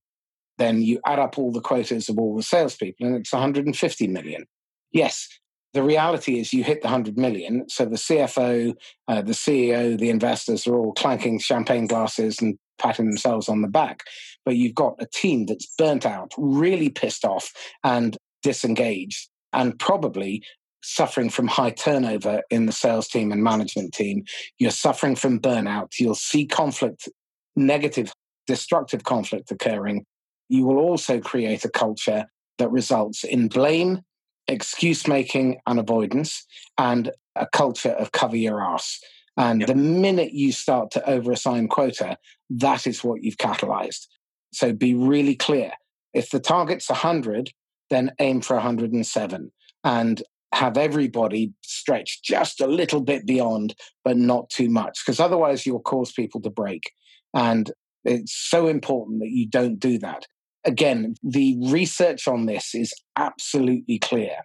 [0.56, 4.46] then you add up all the quotas of all the salespeople, and it's 150 million.
[4.92, 5.28] Yes,
[5.74, 7.68] the reality is you hit the 100 million.
[7.68, 8.74] So the CFO,
[9.06, 13.68] uh, the CEO, the investors are all clanking champagne glasses and patting themselves on the
[13.68, 14.04] back.
[14.44, 17.52] But you've got a team that's burnt out, really pissed off,
[17.84, 20.42] and disengaged and probably
[20.82, 24.24] suffering from high turnover in the sales team and management team.
[24.58, 25.98] You're suffering from burnout.
[25.98, 27.08] You'll see conflict,
[27.56, 28.12] negative,
[28.46, 30.06] destructive conflict occurring.
[30.48, 32.26] You will also create a culture
[32.58, 34.00] that results in blame,
[34.48, 36.46] excuse making, and avoidance,
[36.78, 38.98] and a culture of cover your ass.
[39.36, 39.68] And yep.
[39.68, 42.18] the minute you start to overassign quota,
[42.50, 44.06] that is what you've catalyzed.
[44.52, 45.72] So be really clear.
[46.14, 47.50] If the target's 100,
[47.90, 49.52] then aim for 107
[49.84, 50.22] and
[50.52, 53.74] have everybody stretch just a little bit beyond,
[54.04, 56.90] but not too much, because otherwise you'll cause people to break.
[57.34, 57.70] And
[58.04, 60.26] it's so important that you don't do that.
[60.64, 64.38] Again, the research on this is absolutely clear.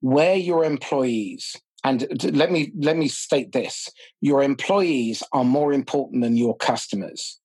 [0.00, 3.88] Where your employees, and let me let me state this,
[4.20, 7.40] your employees are more important than your customers.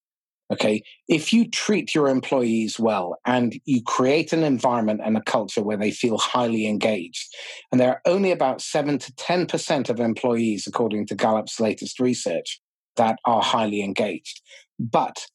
[0.52, 0.82] Okay.
[1.08, 5.76] If you treat your employees well and you create an environment and a culture where
[5.76, 7.34] they feel highly engaged,
[7.72, 12.60] and there are only about 7 to 10% of employees, according to Gallup's latest research,
[12.94, 14.40] that are highly engaged.
[14.78, 15.26] But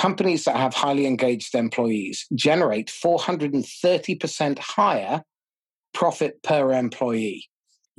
[0.00, 5.22] companies that have highly engaged employees generate 430% higher
[5.92, 7.50] profit per employee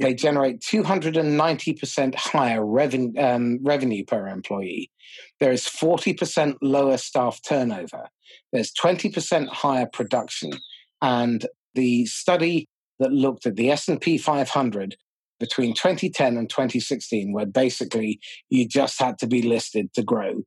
[0.01, 4.91] they generate 290% higher reven- um, revenue per employee.
[5.39, 8.09] There is 40% lower staff turnover.
[8.51, 10.53] There's 20% higher production.
[11.01, 11.45] And
[11.75, 12.67] the study
[12.99, 14.95] that looked at the S&P 500
[15.39, 20.43] between 2010 and 2016, where basically you just had to be listed to grow,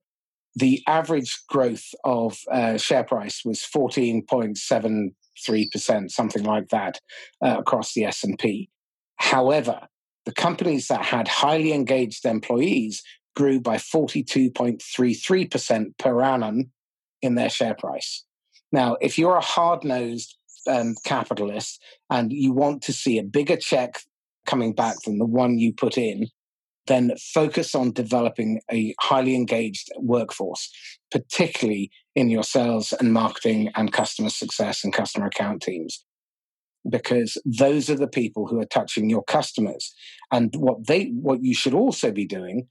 [0.57, 7.01] the average growth of uh, share price was 14.73%, something like that,
[7.45, 8.71] uh, across the S&P.
[9.17, 9.89] However,
[10.25, 13.03] the companies that had highly engaged employees
[13.37, 16.73] grew by 42.33% per annum
[17.21, 18.25] in their share price.
[18.71, 20.37] Now, if you're a hard nosed
[20.69, 24.01] um, capitalist and you want to see a bigger check
[24.47, 26.29] coming back than the one you put in,
[26.87, 30.71] then focus on developing a highly engaged workforce,
[31.11, 36.05] particularly in your sales and marketing and customer success and customer account teams
[36.89, 39.95] because those are the people who are touching your customers.
[40.31, 42.69] And what they what you should also be doing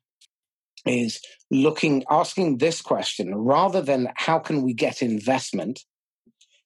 [0.86, 5.80] is looking asking this question rather than how can we get investment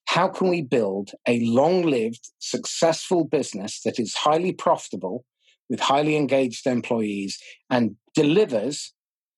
[0.07, 5.25] how can we build a long-lived successful business that is highly profitable
[5.69, 7.39] with highly engaged employees
[7.69, 8.93] and delivers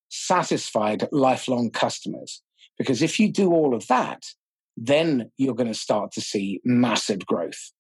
[0.10, 2.42] satisfied lifelong customers
[2.78, 4.24] because if you do all of that
[4.76, 7.72] then you're going to start to see massive growth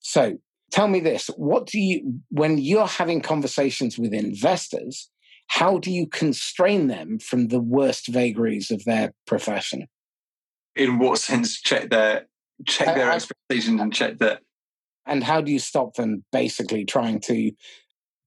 [0.00, 0.38] so
[0.70, 5.10] tell me this what do you, when you're having conversations with investors,
[5.48, 9.86] how do you constrain them from the worst vagaries of their profession?
[10.76, 11.60] In what sense?
[11.60, 12.26] Check their
[12.66, 14.40] check their uh, expectations and check that.
[15.06, 17.52] And how do you stop them basically trying to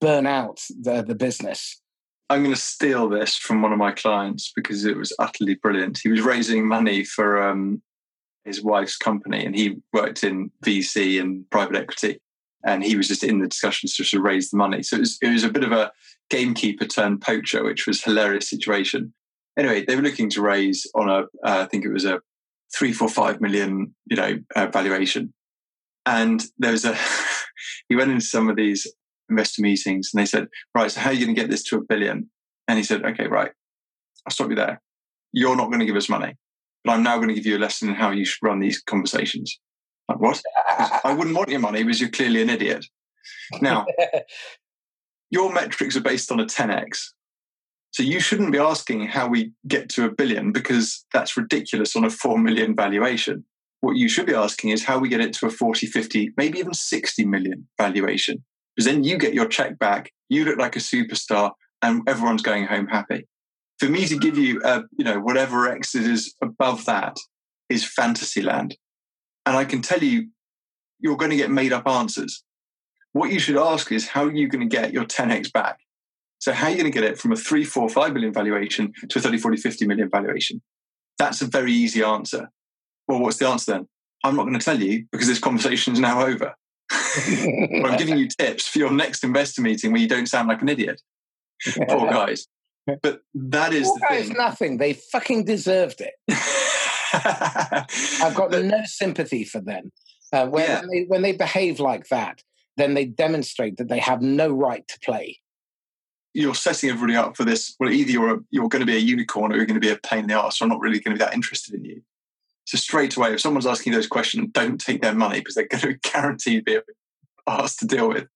[0.02, 1.80] burn out the, the business?
[2.30, 5.99] I'm going to steal this from one of my clients because it was utterly brilliant.
[6.02, 7.82] He was raising money for um,
[8.45, 12.20] his wife's company, and he worked in VC and private equity,
[12.66, 14.82] and he was just in the discussions to raise the money.
[14.82, 15.91] So it was, it was a bit of a
[16.30, 19.14] gamekeeper turned poacher, which was hilarious situation.
[19.58, 22.22] Anyway, they were looking to raise on a, uh, I think it was a
[22.74, 25.34] three, four, five million, you know, uh, valuation,
[26.06, 26.97] and there was a.
[27.89, 28.88] he went into some of these
[29.32, 31.78] investor meetings, and they said, "Right, so how are you going to get this to
[31.78, 32.30] a billion?
[32.68, 33.52] And he said, "Okay, right,
[34.26, 34.82] I'll stop you there.
[35.34, 36.36] You're not going to give us money,
[36.84, 38.82] but I'm now going to give you a lesson in how you should run these
[38.82, 39.60] conversations."
[40.08, 40.42] Like, what?
[41.04, 42.86] I wouldn't want your money because you're clearly an idiot.
[43.62, 43.86] Now,
[45.30, 47.12] your metrics are based on a 10x.
[47.92, 52.06] So you shouldn't be asking how we get to a billion because that's ridiculous on
[52.06, 53.46] a 4 million valuation.
[53.82, 56.60] What you should be asking is how we get it to a 40, 50, maybe
[56.60, 58.44] even 60 million valuation.
[58.76, 61.51] Because then you get your check back, you look like a superstar,
[61.82, 63.28] and everyone's going home happy.
[63.80, 67.17] For me to give you, a, you know, whatever X is above that
[67.69, 68.78] is fantasy land.
[69.45, 70.30] And I can tell you,
[70.99, 72.43] you're going to get made up answers.
[73.13, 75.80] What you should ask is how are you going to get your 10x back?
[76.39, 78.93] So, how are you going to get it from a 3, 4, 5 million valuation
[79.09, 80.61] to a 30, 40, 50 million valuation?
[81.17, 82.49] That's a very easy answer.
[83.07, 83.88] Well, what's the answer then?
[84.24, 86.55] I'm not going to tell you because this conversation is now over.
[86.92, 90.70] I'm giving you tips for your next investor meeting where you don't sound like an
[90.70, 91.02] idiot.
[91.88, 92.48] Poor guys.
[93.02, 94.38] But that is Poor the guys, thing.
[94.38, 94.78] nothing.
[94.78, 96.14] They fucking deserved it.
[97.14, 99.92] I've got no sympathy for them.
[100.34, 100.80] Uh, when, Yeah.
[100.82, 102.42] when, they, when they behave like that,
[102.78, 105.39] then they demonstrate that they have no right to play.
[106.34, 107.76] you're setting everybody up for this.
[107.80, 109.92] Well, either you're a, you're going to be a unicorn or you're going to be
[109.92, 110.62] a pain in the ass.
[110.62, 112.02] Or I'm not really going to be that interested in you.
[112.72, 115.82] So straight away, if someone's asking those questions, don't take their money because they're going
[115.82, 116.80] to guarantee be
[117.45, 118.28] asked to deal with.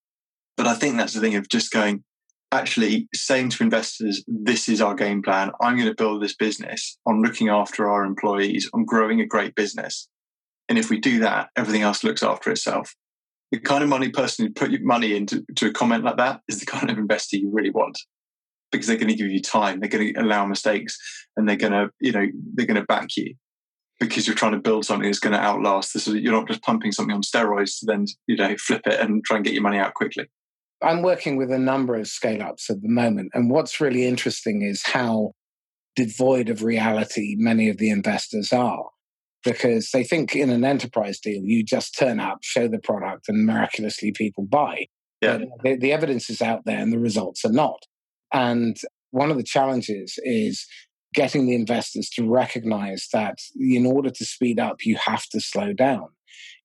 [0.58, 2.04] But I think that's the thing of just going,
[2.52, 5.52] actually saying to investors, this is our game plan.
[5.62, 9.56] I'm going to build this business on looking after our employees, on growing a great
[9.56, 10.10] business.
[10.68, 12.94] And if we do that, everything else looks after itself.
[13.54, 16.60] The kind of money person who put money into to a comment like that is
[16.60, 17.98] the kind of investor you really want
[18.70, 19.80] because they're going to give you time.
[19.80, 20.98] They're going to allow mistakes
[21.38, 23.36] and they're going to, you know, they're going to back you
[24.00, 26.08] because you're trying to build something that's going to outlast this.
[26.08, 29.38] You're not just pumping something on steroids to then, you know, flip it and try
[29.38, 30.28] and get your money out quickly.
[30.82, 33.32] I'm working with a number of scale ups at the moment.
[33.34, 35.32] And what's really interesting is how
[35.96, 38.86] devoid of reality many of the investors are.
[39.44, 43.46] Because they think in an enterprise deal, you just turn up, show the product, and
[43.46, 44.88] miraculously people buy.
[45.22, 45.38] Yeah.
[45.38, 47.84] But the, the evidence is out there and the results are not.
[48.34, 48.76] And
[49.12, 50.66] one of the challenges is
[51.16, 55.74] getting the investors to recognize that in order to speed up, you have to slow
[55.74, 56.10] down.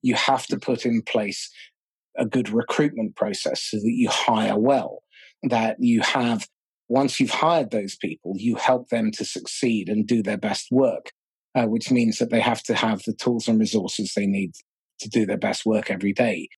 [0.02, 1.50] You have to put in place
[2.16, 5.02] a good recruitment process so that you hire well,
[5.42, 6.48] that you have,
[6.88, 11.12] once you've hired those people, you help them to succeed and do their best work,
[11.54, 14.52] uh, which means that they have to have the tools and resources they need
[14.98, 16.48] to do their best work every day.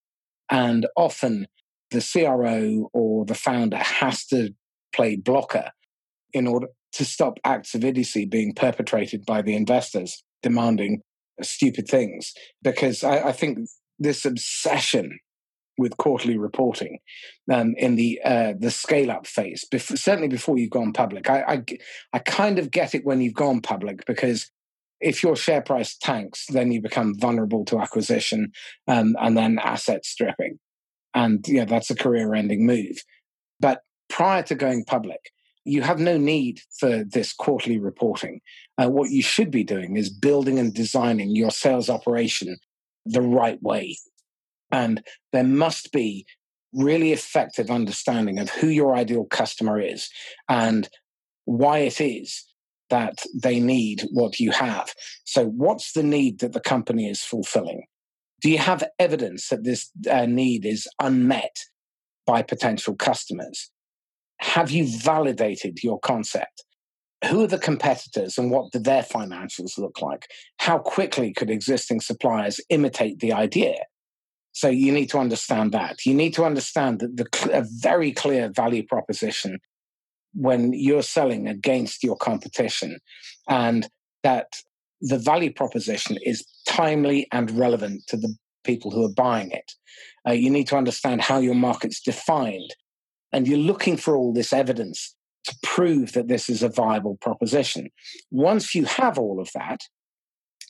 [0.51, 1.47] And often
[1.91, 4.55] the CRO or the founder has to
[4.95, 5.71] play blocker
[6.33, 11.03] in order to stop acts of idiocy being perpetrated by the investors demanding
[11.41, 12.33] stupid things.
[12.63, 13.59] Because I, I think
[13.99, 15.19] this obsession
[15.79, 16.99] with quarterly reporting
[17.51, 21.31] um, in the uh, the scale up phase, certainly before you've gone public.
[21.31, 21.65] I, I
[22.13, 24.51] I kind of get it when you've gone public because
[25.01, 28.53] if your share price tanks, then you become vulnerable to acquisition
[28.87, 30.59] um, and then asset stripping,
[31.15, 33.03] and yeah, that's a career-ending move.
[33.59, 35.33] But prior to going public,
[35.65, 38.41] you have no need for this quarterly reporting.
[38.79, 42.57] Uh, what you should be doing is building and designing your sales operation
[43.07, 43.97] the right way.
[44.71, 45.03] And
[45.33, 46.27] there must be
[46.73, 50.09] really effective understanding of who your ideal customer is
[50.49, 50.89] and
[51.45, 52.45] why it is
[52.89, 54.93] that they need what you have.
[55.25, 57.85] So, what's the need that the company is fulfilling?
[58.41, 61.57] Do you have evidence that this uh, need is unmet
[62.27, 63.71] by potential customers?
[64.43, 66.65] Have you validated your concept?
[67.29, 70.27] Who are the competitors and what do their financials look like?
[70.59, 73.77] How quickly could existing suppliers imitate the idea?
[74.51, 76.05] So you need to understand that.
[76.05, 79.59] You need to understand that the a very clear value proposition
[80.35, 82.99] when you're selling against your competition,
[83.49, 83.89] and
[84.25, 84.49] that
[85.01, 88.35] the value proposition is timely and relevant to the
[88.65, 89.73] people who are buying it.
[90.29, 92.75] Uh, you need to understand how your market's defined,
[93.33, 95.15] and you're looking for all this evidence
[95.45, 97.89] to prove that this is a viable proposition.
[98.31, 99.81] Once you have all of that,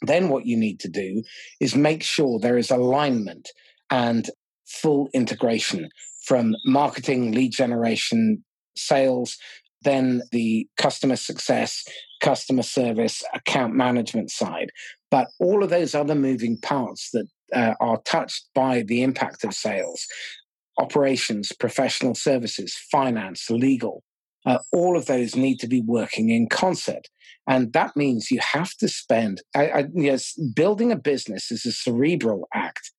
[0.02, 1.22] then what you need to do
[1.60, 3.50] is make sure there is alignment
[3.90, 4.30] and
[4.66, 5.88] full integration
[6.24, 8.42] from marketing, lead generation,
[8.76, 9.36] sales,
[9.82, 11.84] then the customer success,
[12.20, 14.70] customer service, account management side.
[15.10, 19.52] But all of those other moving parts that uh, are touched by the impact of
[19.52, 20.06] sales,
[20.78, 24.02] operations, professional services, finance, legal,
[24.46, 27.08] uh, all of those need to be working in concert.
[27.46, 31.72] And that means you have to spend, I, I, yes, building a business is a
[31.72, 32.92] cerebral act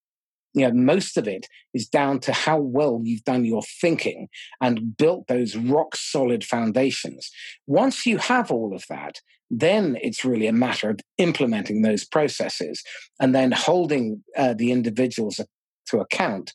[0.53, 4.28] you know, most of it is down to how well you've done your thinking
[4.61, 7.32] and built those rock solid foundations.
[7.65, 9.19] Once you have all of that,
[9.49, 12.84] then it's really a matter of implementing those processes
[13.19, 15.39] and then holding uh, the individuals
[15.88, 16.53] to account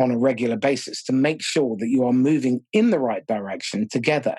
[0.00, 3.88] on a regular basis to make sure that you are moving in the right direction
[3.88, 4.36] together.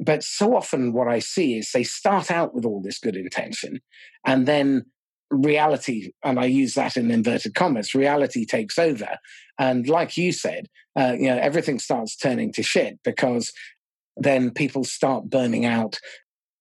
[0.00, 3.80] But so often, what I see is they start out with all this good intention
[4.26, 4.86] and then
[5.30, 9.18] reality, and I use that in inverted commas, reality takes over.
[9.58, 10.66] And like you said,
[10.98, 13.52] uh, you know, everything starts turning to shit because
[14.16, 15.98] then people start burning out.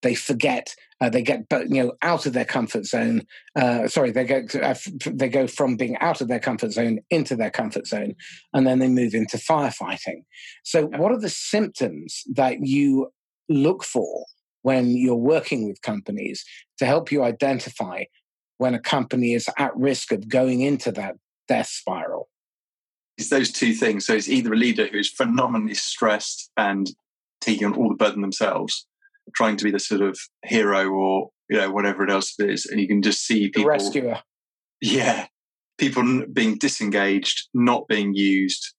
[0.04, 0.76] They forget.
[1.02, 3.24] Uh, they get, you know, out of their comfort zone.
[3.56, 4.44] Uh, sorry, they go.
[4.62, 4.76] Uh,
[5.06, 8.16] they go from being out of their comfort zone into their comfort zone,
[8.54, 10.24] and then they move into firefighting.
[10.64, 13.12] So, what are the symptoms that you
[13.50, 14.26] look for
[14.62, 16.46] when you're working with companies
[16.78, 18.04] to help you identify
[18.58, 21.16] when a company is at risk of going into that
[21.48, 22.30] death spiral?
[23.18, 24.06] It's those two things.
[24.06, 26.90] So it's either a leader who's phenomenally stressed and
[27.42, 28.88] taking on all the burden themselves,
[29.36, 32.66] trying to be the sort of hero or you know whatever it else it is,
[32.66, 34.20] and you can just see people the rescuer.
[34.82, 35.28] Yeah,
[35.78, 38.74] people being disengaged, not being used,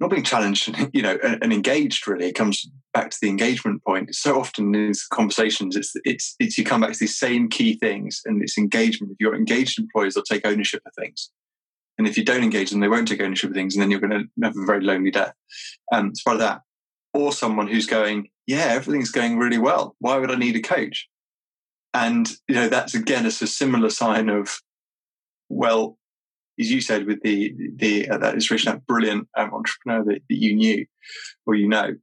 [0.00, 2.06] not being challenged, you know, and, and, engaged.
[2.06, 4.14] Really, it comes back to the engagement point.
[4.14, 7.78] So often in these conversations, it's it's it's you come back to these same key
[7.78, 9.12] things, and it's engagement.
[9.12, 11.30] If you're engaged employees, they'll take ownership of things,
[11.98, 14.00] and if you don't engage them, they won't take ownership of things, and then you're
[14.00, 15.34] going to have a very lonely death.
[15.92, 16.60] Um, as part of that,
[17.14, 19.96] or someone who's going, yeah, everything's going really well.
[20.00, 21.08] Why would I need a coach?
[21.94, 24.60] And you know, that's again, it's a similar sign of,
[25.48, 25.96] well,
[26.58, 30.36] as you said, with the the uh, that inspiration, that brilliant um, entrepreneur that, that,
[30.36, 30.84] you knew
[31.46, 31.94] or you know,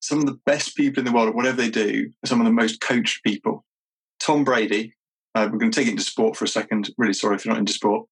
[0.00, 2.52] some of the best people in the world, whatever they do, are some of the
[2.52, 3.64] most coached people.
[4.20, 4.94] Tom Brady,
[5.34, 6.90] uh, we're going to take it into sport for a second.
[6.98, 8.06] Really sorry if you're not into sport.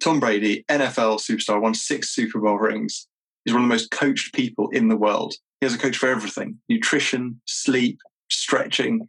[0.00, 3.08] Tom Brady, NFL superstar, won six Super Bowl rings.
[3.44, 5.34] He's one of the most coached people in the world.
[5.60, 7.98] He has a coach for everything: nutrition, sleep,
[8.28, 9.06] stretching,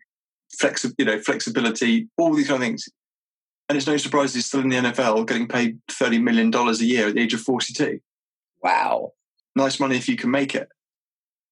[0.62, 2.90] flexi- you know, flexibility, all these kind of things.
[3.70, 7.08] And it's no surprise he's still in the NFL getting paid $30 million a year
[7.08, 8.00] at the age of 42.
[8.64, 9.12] Wow.
[9.56, 10.70] Nice money if you can make it.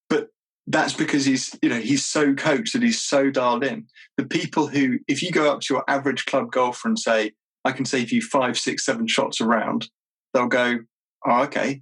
[0.10, 0.30] But
[0.66, 3.88] that's because he's, you know, he's so coached that he's so dialed in.
[4.16, 7.34] The people who, if you go up to your average club golfer and say,
[7.66, 9.90] I can save you five, six, seven shots around,
[10.34, 10.80] they'll go,
[11.26, 11.82] oh, okay,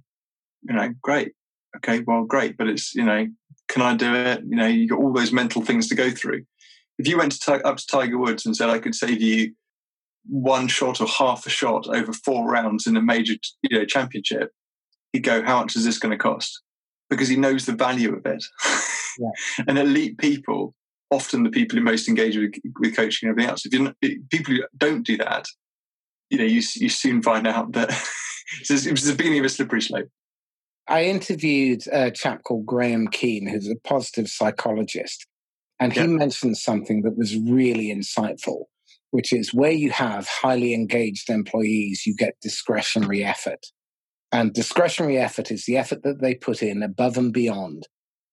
[0.62, 1.32] you know, great.
[1.76, 2.56] Okay, well, great.
[2.56, 3.26] But it's, you know,
[3.68, 4.42] can I do it?
[4.46, 6.44] You know, you got all those mental things to go through.
[6.98, 9.54] If you went to, up to Tiger Woods and said, I could save you
[10.26, 14.52] one shot or half a shot over four rounds in a major you know, championship,
[15.12, 16.62] he'd go, How much is this going to cost?
[17.10, 18.44] Because he knows the value of it.
[19.18, 19.64] Yeah.
[19.68, 20.74] and elite people,
[21.10, 23.92] often the people who most engage with, with coaching and everything else, if you
[24.30, 25.46] people who don't do that,
[26.30, 27.90] you know, you, you soon find out that
[28.70, 30.08] it was the beginning of a slippery slope.
[30.86, 35.26] I interviewed a chap called Graham Keane, who's a positive psychologist,
[35.80, 38.64] and he mentioned something that was really insightful
[39.14, 43.66] which is where you have highly engaged employees, you get discretionary effort.
[44.32, 47.86] And discretionary effort is the effort that they put in above and beyond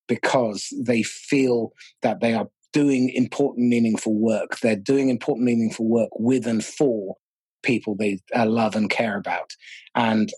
[0.08, 1.72] because they feel
[2.02, 4.58] that they are doing important, meaningful work.
[4.58, 7.18] They're doing important, meaningful work with and for
[7.62, 9.52] people they uh, love and care about.
[9.93, 10.34] And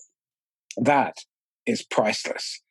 [0.75, 1.15] that
[1.65, 2.61] is priceless.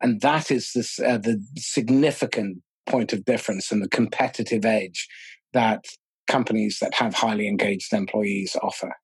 [0.00, 5.08] And that is this, uh, the significant point of difference and the competitive edge
[5.52, 5.84] that
[6.26, 8.96] companies that have highly engaged employees offer.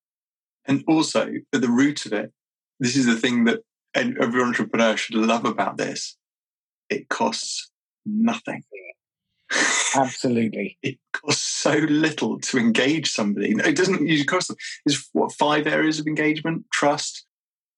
[0.66, 2.32] And also, at the root of it,
[2.80, 3.60] this is the thing that
[3.94, 6.16] every entrepreneur should love about this
[6.90, 7.70] it costs
[8.06, 8.62] nothing.
[9.94, 10.78] Absolutely.
[10.82, 13.54] it costs so little to engage somebody.
[13.64, 14.56] It doesn't usually cost them.
[14.84, 17.26] There's what five areas of engagement trust,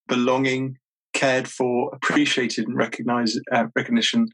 [0.08, 0.78] belonging,
[1.20, 4.28] cared for, appreciated and recognized, uh, recognition.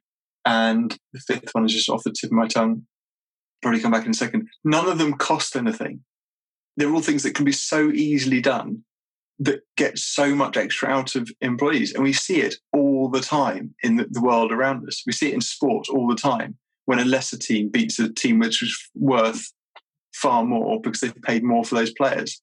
[0.45, 2.87] And the fifth one is just off the tip of my tongue
[3.62, 4.49] probably come back in a second.
[4.64, 6.01] None of them cost anything.
[6.76, 8.84] They're all things that can be so easily done
[9.41, 11.93] that get so much extra out of employees.
[11.93, 15.03] And we see it all the time in the, the world around us.
[15.05, 18.39] We see it in sport all the time when a lesser team beats a team
[18.39, 19.53] which was worth
[20.14, 22.41] far more because they've paid more for those players.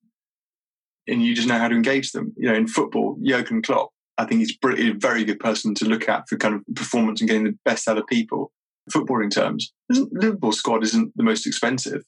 [1.08, 2.34] And you just know how to engage them.
[2.36, 6.08] You know, in football, Jurgen Klopp, I think he's a very good person to look
[6.08, 8.52] at for kind of performance and getting the best out of people
[8.92, 12.04] footballing terms, isn't Liverpool squad isn't the most expensive,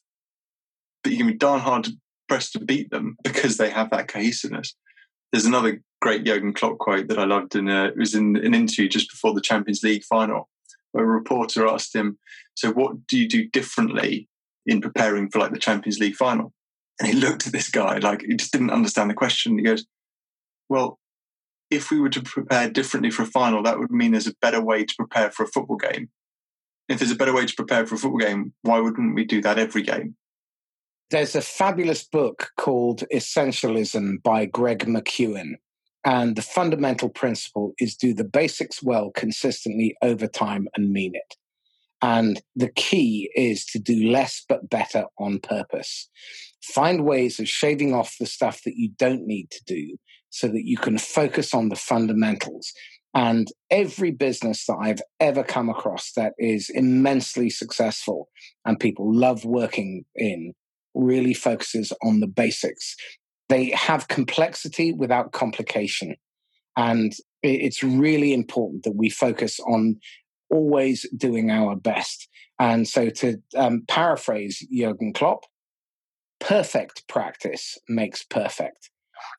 [1.03, 1.87] but you can be darn hard
[2.27, 4.75] pressed to beat them because they have that cohesiveness.
[5.31, 8.53] There's another great Jurgen Klopp quote that I loved, and uh, it was in an
[8.53, 10.49] interview just before the Champions League final,
[10.91, 12.17] where a reporter asked him,
[12.55, 14.27] "So what do you do differently
[14.65, 16.53] in preparing for like the Champions League final?"
[16.99, 19.57] And he looked at this guy like he just didn't understand the question.
[19.57, 19.85] He goes,
[20.69, 20.99] "Well,
[21.69, 24.61] if we were to prepare differently for a final, that would mean there's a better
[24.61, 26.09] way to prepare for a football game.
[26.87, 29.41] If there's a better way to prepare for a football game, why wouldn't we do
[29.41, 30.15] that every game?
[31.09, 35.55] There's a fabulous book called Essentialism by Greg McKeown.
[36.03, 41.35] And the fundamental principle is do the basics well consistently over time and mean it.
[42.01, 46.09] And the key is to do less but better on purpose.
[46.61, 49.97] Find ways of shaving off the stuff that you don't need to do
[50.35, 52.73] so that you can focus on the fundamentals.
[53.13, 58.27] And every business that I've ever come across that is immensely successful
[58.65, 60.51] and people love working in
[60.93, 62.97] really focuses on the basics.
[63.47, 66.17] They have complexity without complication.
[66.75, 70.01] And it's really important that we focus on
[70.51, 72.27] always doing our best.
[72.59, 75.45] And so, to um, paraphrase Jurgen Klopp,
[76.41, 78.89] perfect practice makes perfect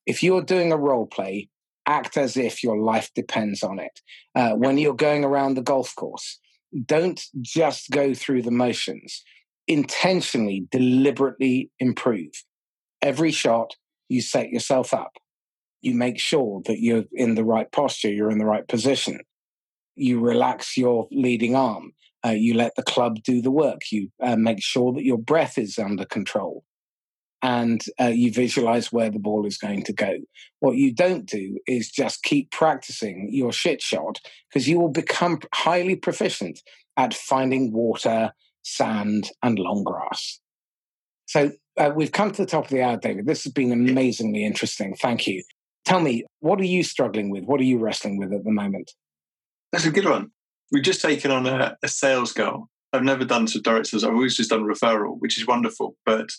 [0.06, 1.48] if you're doing a role play,
[1.86, 4.00] act as if your life depends on it.
[4.34, 6.38] Uh, when you're going around the golf course,
[6.84, 9.22] don't just go through the motions.
[9.68, 12.44] Intentionally, deliberately improve.
[13.02, 13.74] Every shot,
[14.08, 15.12] you set yourself up.
[15.80, 19.20] You make sure that you're in the right posture, you're in the right position.
[19.94, 21.92] You relax your leading arm.
[22.24, 23.80] Uh, you let the club do the work.
[23.92, 26.64] You uh, make sure that your breath is under control
[27.46, 30.14] and uh, you visualize where the ball is going to go.
[30.58, 34.18] What you don't do is just keep practicing your shit shot
[34.48, 36.58] because you will become highly proficient
[36.96, 38.32] at finding water,
[38.64, 40.40] sand, and long grass.
[41.26, 43.26] So uh, we've come to the top of the hour, David.
[43.26, 44.96] This has been amazingly interesting.
[44.96, 45.44] Thank you.
[45.84, 47.44] Tell me, what are you struggling with?
[47.44, 48.90] What are you wrestling with at the moment?
[49.70, 50.32] That's a good one.
[50.72, 52.66] We've just taken on a, a sales goal.
[52.92, 54.02] I've never done to direct sales.
[54.02, 55.94] I've always just done referral, which is wonderful.
[56.04, 56.30] But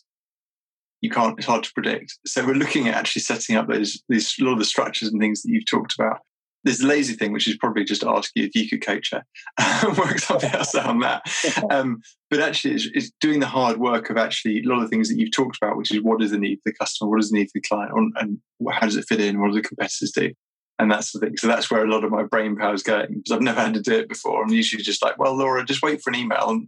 [1.01, 2.17] you can't, it's hard to predict.
[2.25, 5.21] So we're looking at actually setting up those, these, a lot of the structures and
[5.21, 6.19] things that you've talked about.
[6.63, 9.23] There's the lazy thing, which is probably just ask you if you could coach her,
[9.57, 11.21] and work something else out on that.
[11.69, 14.87] Um, but actually, it's, it's, doing the hard work of actually a lot of the
[14.87, 17.19] things that you've talked about, which is what is the need for the customer, what
[17.19, 18.39] is the need for the client, and
[18.69, 20.33] how does it fit in, what do the competitors do?
[20.79, 21.37] And that's the thing.
[21.37, 23.73] So that's where a lot of my brain power is going because I've never had
[23.73, 24.43] to do it before.
[24.43, 26.67] I'm usually just like, well, Laura, just wait for an email and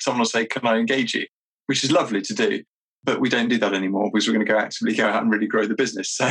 [0.00, 1.26] someone will say, can I engage you?
[1.66, 2.62] Which is lovely to do
[3.04, 5.30] but we don't do that anymore because we're going to go actively go out and
[5.30, 6.10] really grow the business.
[6.10, 6.28] So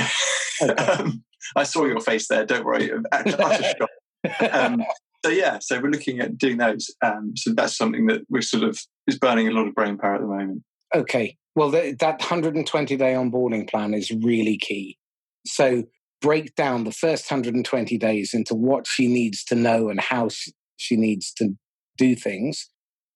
[0.61, 0.73] okay.
[0.83, 1.23] um,
[1.55, 2.45] I saw your face there.
[2.45, 2.91] Don't worry,
[4.51, 4.83] um,
[5.25, 6.93] so yeah, so we're looking at doing those.
[7.01, 10.15] Um, so that's something that we're sort of is burning a lot of brain power
[10.15, 10.63] at the moment.
[10.93, 14.97] Okay, well that 120 day onboarding plan is really key.
[15.45, 15.83] So
[16.21, 20.29] break down the first 120 days into what she needs to know and how
[20.77, 21.49] she needs to
[21.97, 22.69] do things.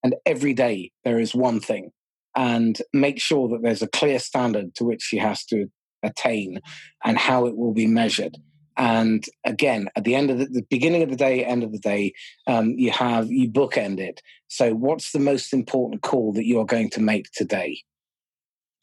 [0.03, 1.91] And every day there is one thing
[2.38, 5.65] and make sure that there's a clear standard to which she has to
[6.03, 6.61] attain
[7.03, 8.38] and how it will be measured.
[8.77, 11.79] And again, at the end of the, the beginning of the day, end of the
[11.79, 12.13] day,
[12.45, 14.21] um, you have you bookend it.
[14.49, 17.79] So, what's the most important call that you are going to make today?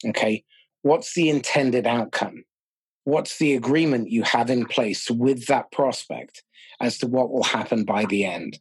[0.05, 0.43] Okay,
[0.81, 2.43] what's the intended outcome?
[3.05, 6.43] What's the agreement you have in place with that prospect
[6.81, 8.59] as to what will happen by the end?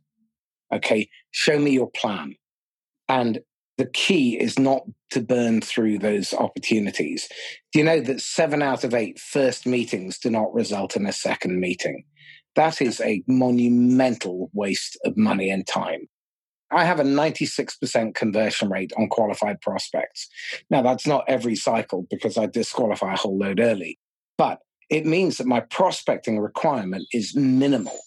[0.72, 2.36] Okay, show me your plan.
[3.08, 3.40] And
[3.76, 7.28] the key is not to burn through those opportunities.
[7.72, 11.12] Do you know that seven out of eight first meetings do not result in a
[11.12, 12.04] second meeting?
[12.54, 16.08] That is a monumental waste of money and time.
[16.70, 20.28] I have a 96% conversion rate on qualified prospects.
[20.70, 23.98] Now, that's not every cycle because I disqualify a whole load early,
[24.38, 24.60] but
[24.90, 27.98] it means that my prospecting requirement is minimal.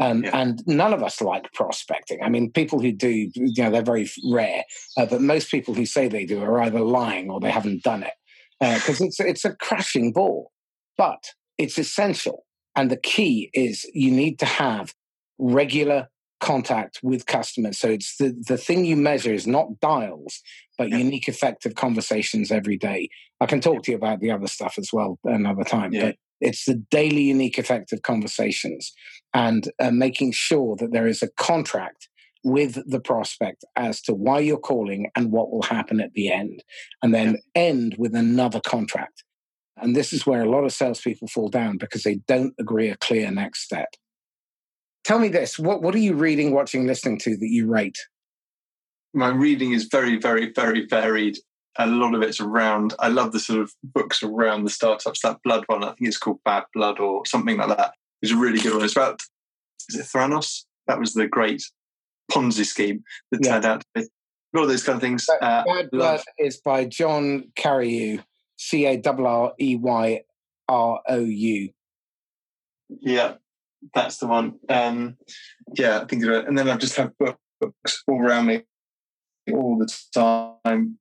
[0.00, 0.38] Um, yeah.
[0.38, 2.22] And none of us like prospecting.
[2.22, 4.64] I mean, people who do, you know, they're very rare.
[4.96, 8.02] Uh, but most people who say they do are either lying or they haven't done
[8.02, 8.12] it
[8.60, 10.52] because uh, it's it's a crashing ball.
[10.98, 12.44] But it's essential,
[12.74, 14.94] and the key is you need to have
[15.38, 16.08] regular
[16.40, 17.78] contact with customers.
[17.78, 20.40] So it's the the thing you measure is not dials,
[20.78, 20.98] but yeah.
[20.98, 23.08] unique, effective conversations every day.
[23.40, 25.92] I can talk to you about the other stuff as well another time.
[25.92, 26.06] Yeah.
[26.06, 28.92] But it's the daily unique effect of conversations
[29.34, 32.08] and uh, making sure that there is a contract
[32.44, 36.62] with the prospect as to why you're calling and what will happen at the end,
[37.02, 39.24] and then end with another contract.
[39.78, 42.96] And this is where a lot of salespeople fall down because they don't agree a
[42.96, 43.88] clear next step.
[45.04, 47.98] Tell me this what, what are you reading, watching, listening to that you rate?
[49.16, 51.38] my reading is very, very, very varied.
[51.78, 52.94] A lot of it's around.
[52.98, 55.20] I love the sort of books around the startups.
[55.20, 57.94] That Blood one, I think it's called Bad Blood or something like that.
[58.22, 58.84] It's a really good one.
[58.84, 59.22] It's about
[59.88, 60.64] is it Theranos?
[60.86, 61.62] That was the great
[62.30, 63.52] Ponzi scheme that yeah.
[63.52, 64.08] turned out to be.
[64.54, 65.26] All of those kind of things.
[65.28, 68.24] Uh, Bad Blood is by John Carreyrou,
[68.56, 70.22] C A R R E Y
[70.68, 71.68] R O U.
[72.88, 73.34] Yeah,
[73.94, 74.54] that's the one.
[74.68, 75.16] Um,
[75.74, 76.46] yeah, I think of it.
[76.46, 78.62] And then I just have books all around me
[79.52, 80.98] all the time.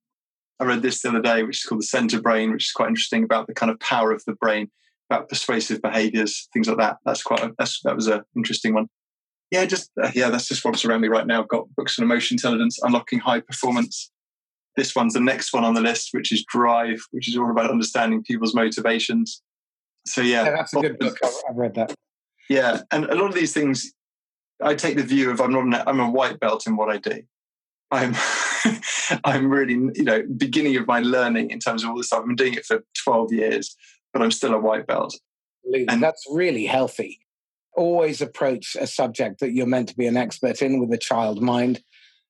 [0.60, 2.90] I read this the other day, which is called The Center Brain, which is quite
[2.90, 4.72] interesting about the kind of power of the brain,
[5.10, 6.98] about persuasive behaviors, things like that.
[7.06, 8.88] That's quite a, that's, that was an interesting one.
[9.52, 11.42] Yeah, just uh, yeah, that's just what's around me right now.
[11.42, 14.12] I've got books on emotion intelligence, unlocking high performance.
[14.76, 17.70] This one's the next one on the list, which is Drive, which is all about
[17.70, 19.42] understanding people's motivations.
[20.08, 21.18] So yeah, yeah that's a good book.
[21.24, 21.94] I've read that.
[22.50, 23.94] Yeah, and a lot of these things,
[24.62, 27.22] I take the view of I'm not I'm a white belt in what I do.
[27.92, 28.16] I'm
[29.24, 32.22] I'm really you know beginning of my learning in terms of all this stuff.
[32.22, 33.76] I've been doing it for 12 years,
[34.14, 35.18] but I'm still a white belt.
[35.88, 37.20] And that's really healthy.
[37.76, 41.42] Always approach a subject that you're meant to be an expert in with a child
[41.42, 41.82] mind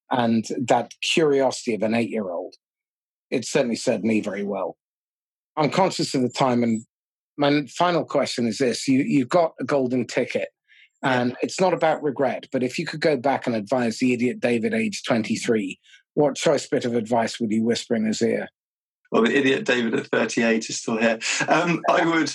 [0.09, 2.55] and that curiosity of an eight year old.
[3.29, 4.77] It certainly served me very well.
[5.57, 6.85] I'm conscious of the time and
[7.37, 10.49] my final question is this you, you've got a golden ticket
[11.03, 14.39] and it's not about regret but if you could go back and advise the idiot
[14.39, 15.79] david age 23
[16.15, 18.49] what choice bit of advice would you whisper in his ear
[19.11, 22.31] well the idiot david at 38 is still here um, i would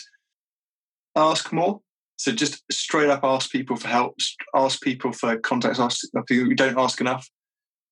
[1.17, 1.81] ask more
[2.17, 4.15] so just straight up ask people for help
[4.55, 7.29] ask people for contacts ask people you don't ask enough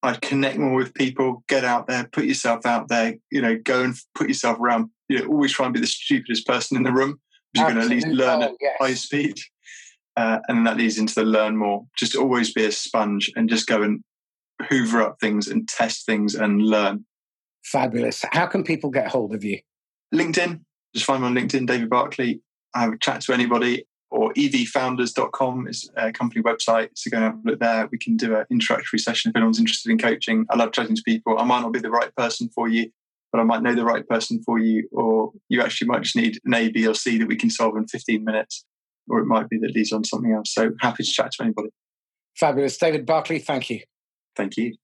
[0.00, 3.82] I'd connect more with people, get out there, put yourself out there, you know, go
[3.82, 6.92] and put yourself around you know, always try and be the stupidest person in the
[6.92, 7.18] room.
[7.54, 8.76] You're going to at least learn at yes.
[8.78, 9.38] high speed.
[10.16, 11.84] Uh, and that leads into the learn more.
[11.96, 14.02] Just always be a sponge and just go and
[14.68, 17.04] hoover up things and test things and learn.
[17.64, 18.24] Fabulous.
[18.32, 19.60] How can people get hold of you?
[20.14, 20.60] LinkedIn.
[20.94, 22.40] Just find me on LinkedIn, David Barclay.
[22.74, 26.88] I have a chat to anybody or evfounders.com is a company website.
[26.94, 27.88] So go and have a look there.
[27.90, 30.46] We can do an introductory session if anyone's interested in coaching.
[30.50, 31.38] I love chatting to people.
[31.38, 32.90] I might not be the right person for you,
[33.32, 36.38] but I might know the right person for you, or you actually might just need
[36.44, 38.64] an A, B, or C that we can solve in 15 minutes,
[39.08, 40.54] or it might be that leads on something else.
[40.54, 41.68] So happy to chat to anybody.
[42.36, 42.78] Fabulous.
[42.78, 43.80] David Barclay, thank you.
[44.38, 44.74] Thank you.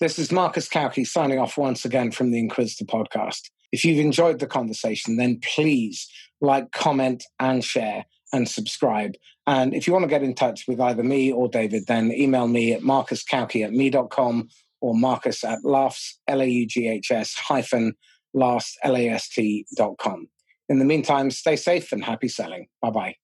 [0.00, 3.48] This is Marcus Cauchi signing off once again from the Inquisitor podcast.
[3.72, 6.06] If you've enjoyed the conversation, then please
[6.42, 9.14] like, comment, and share and subscribe.
[9.46, 12.48] And if you want to get in touch with either me or David, then email
[12.48, 14.48] me at marcuscauchi at me.com
[14.80, 17.94] or Marcus at laughs, L-A-U-G-H-S hyphen
[18.34, 20.28] last, L-A-S-T dot com.
[20.68, 22.66] In the meantime, stay safe and happy selling.
[22.82, 23.14] Bye-bye.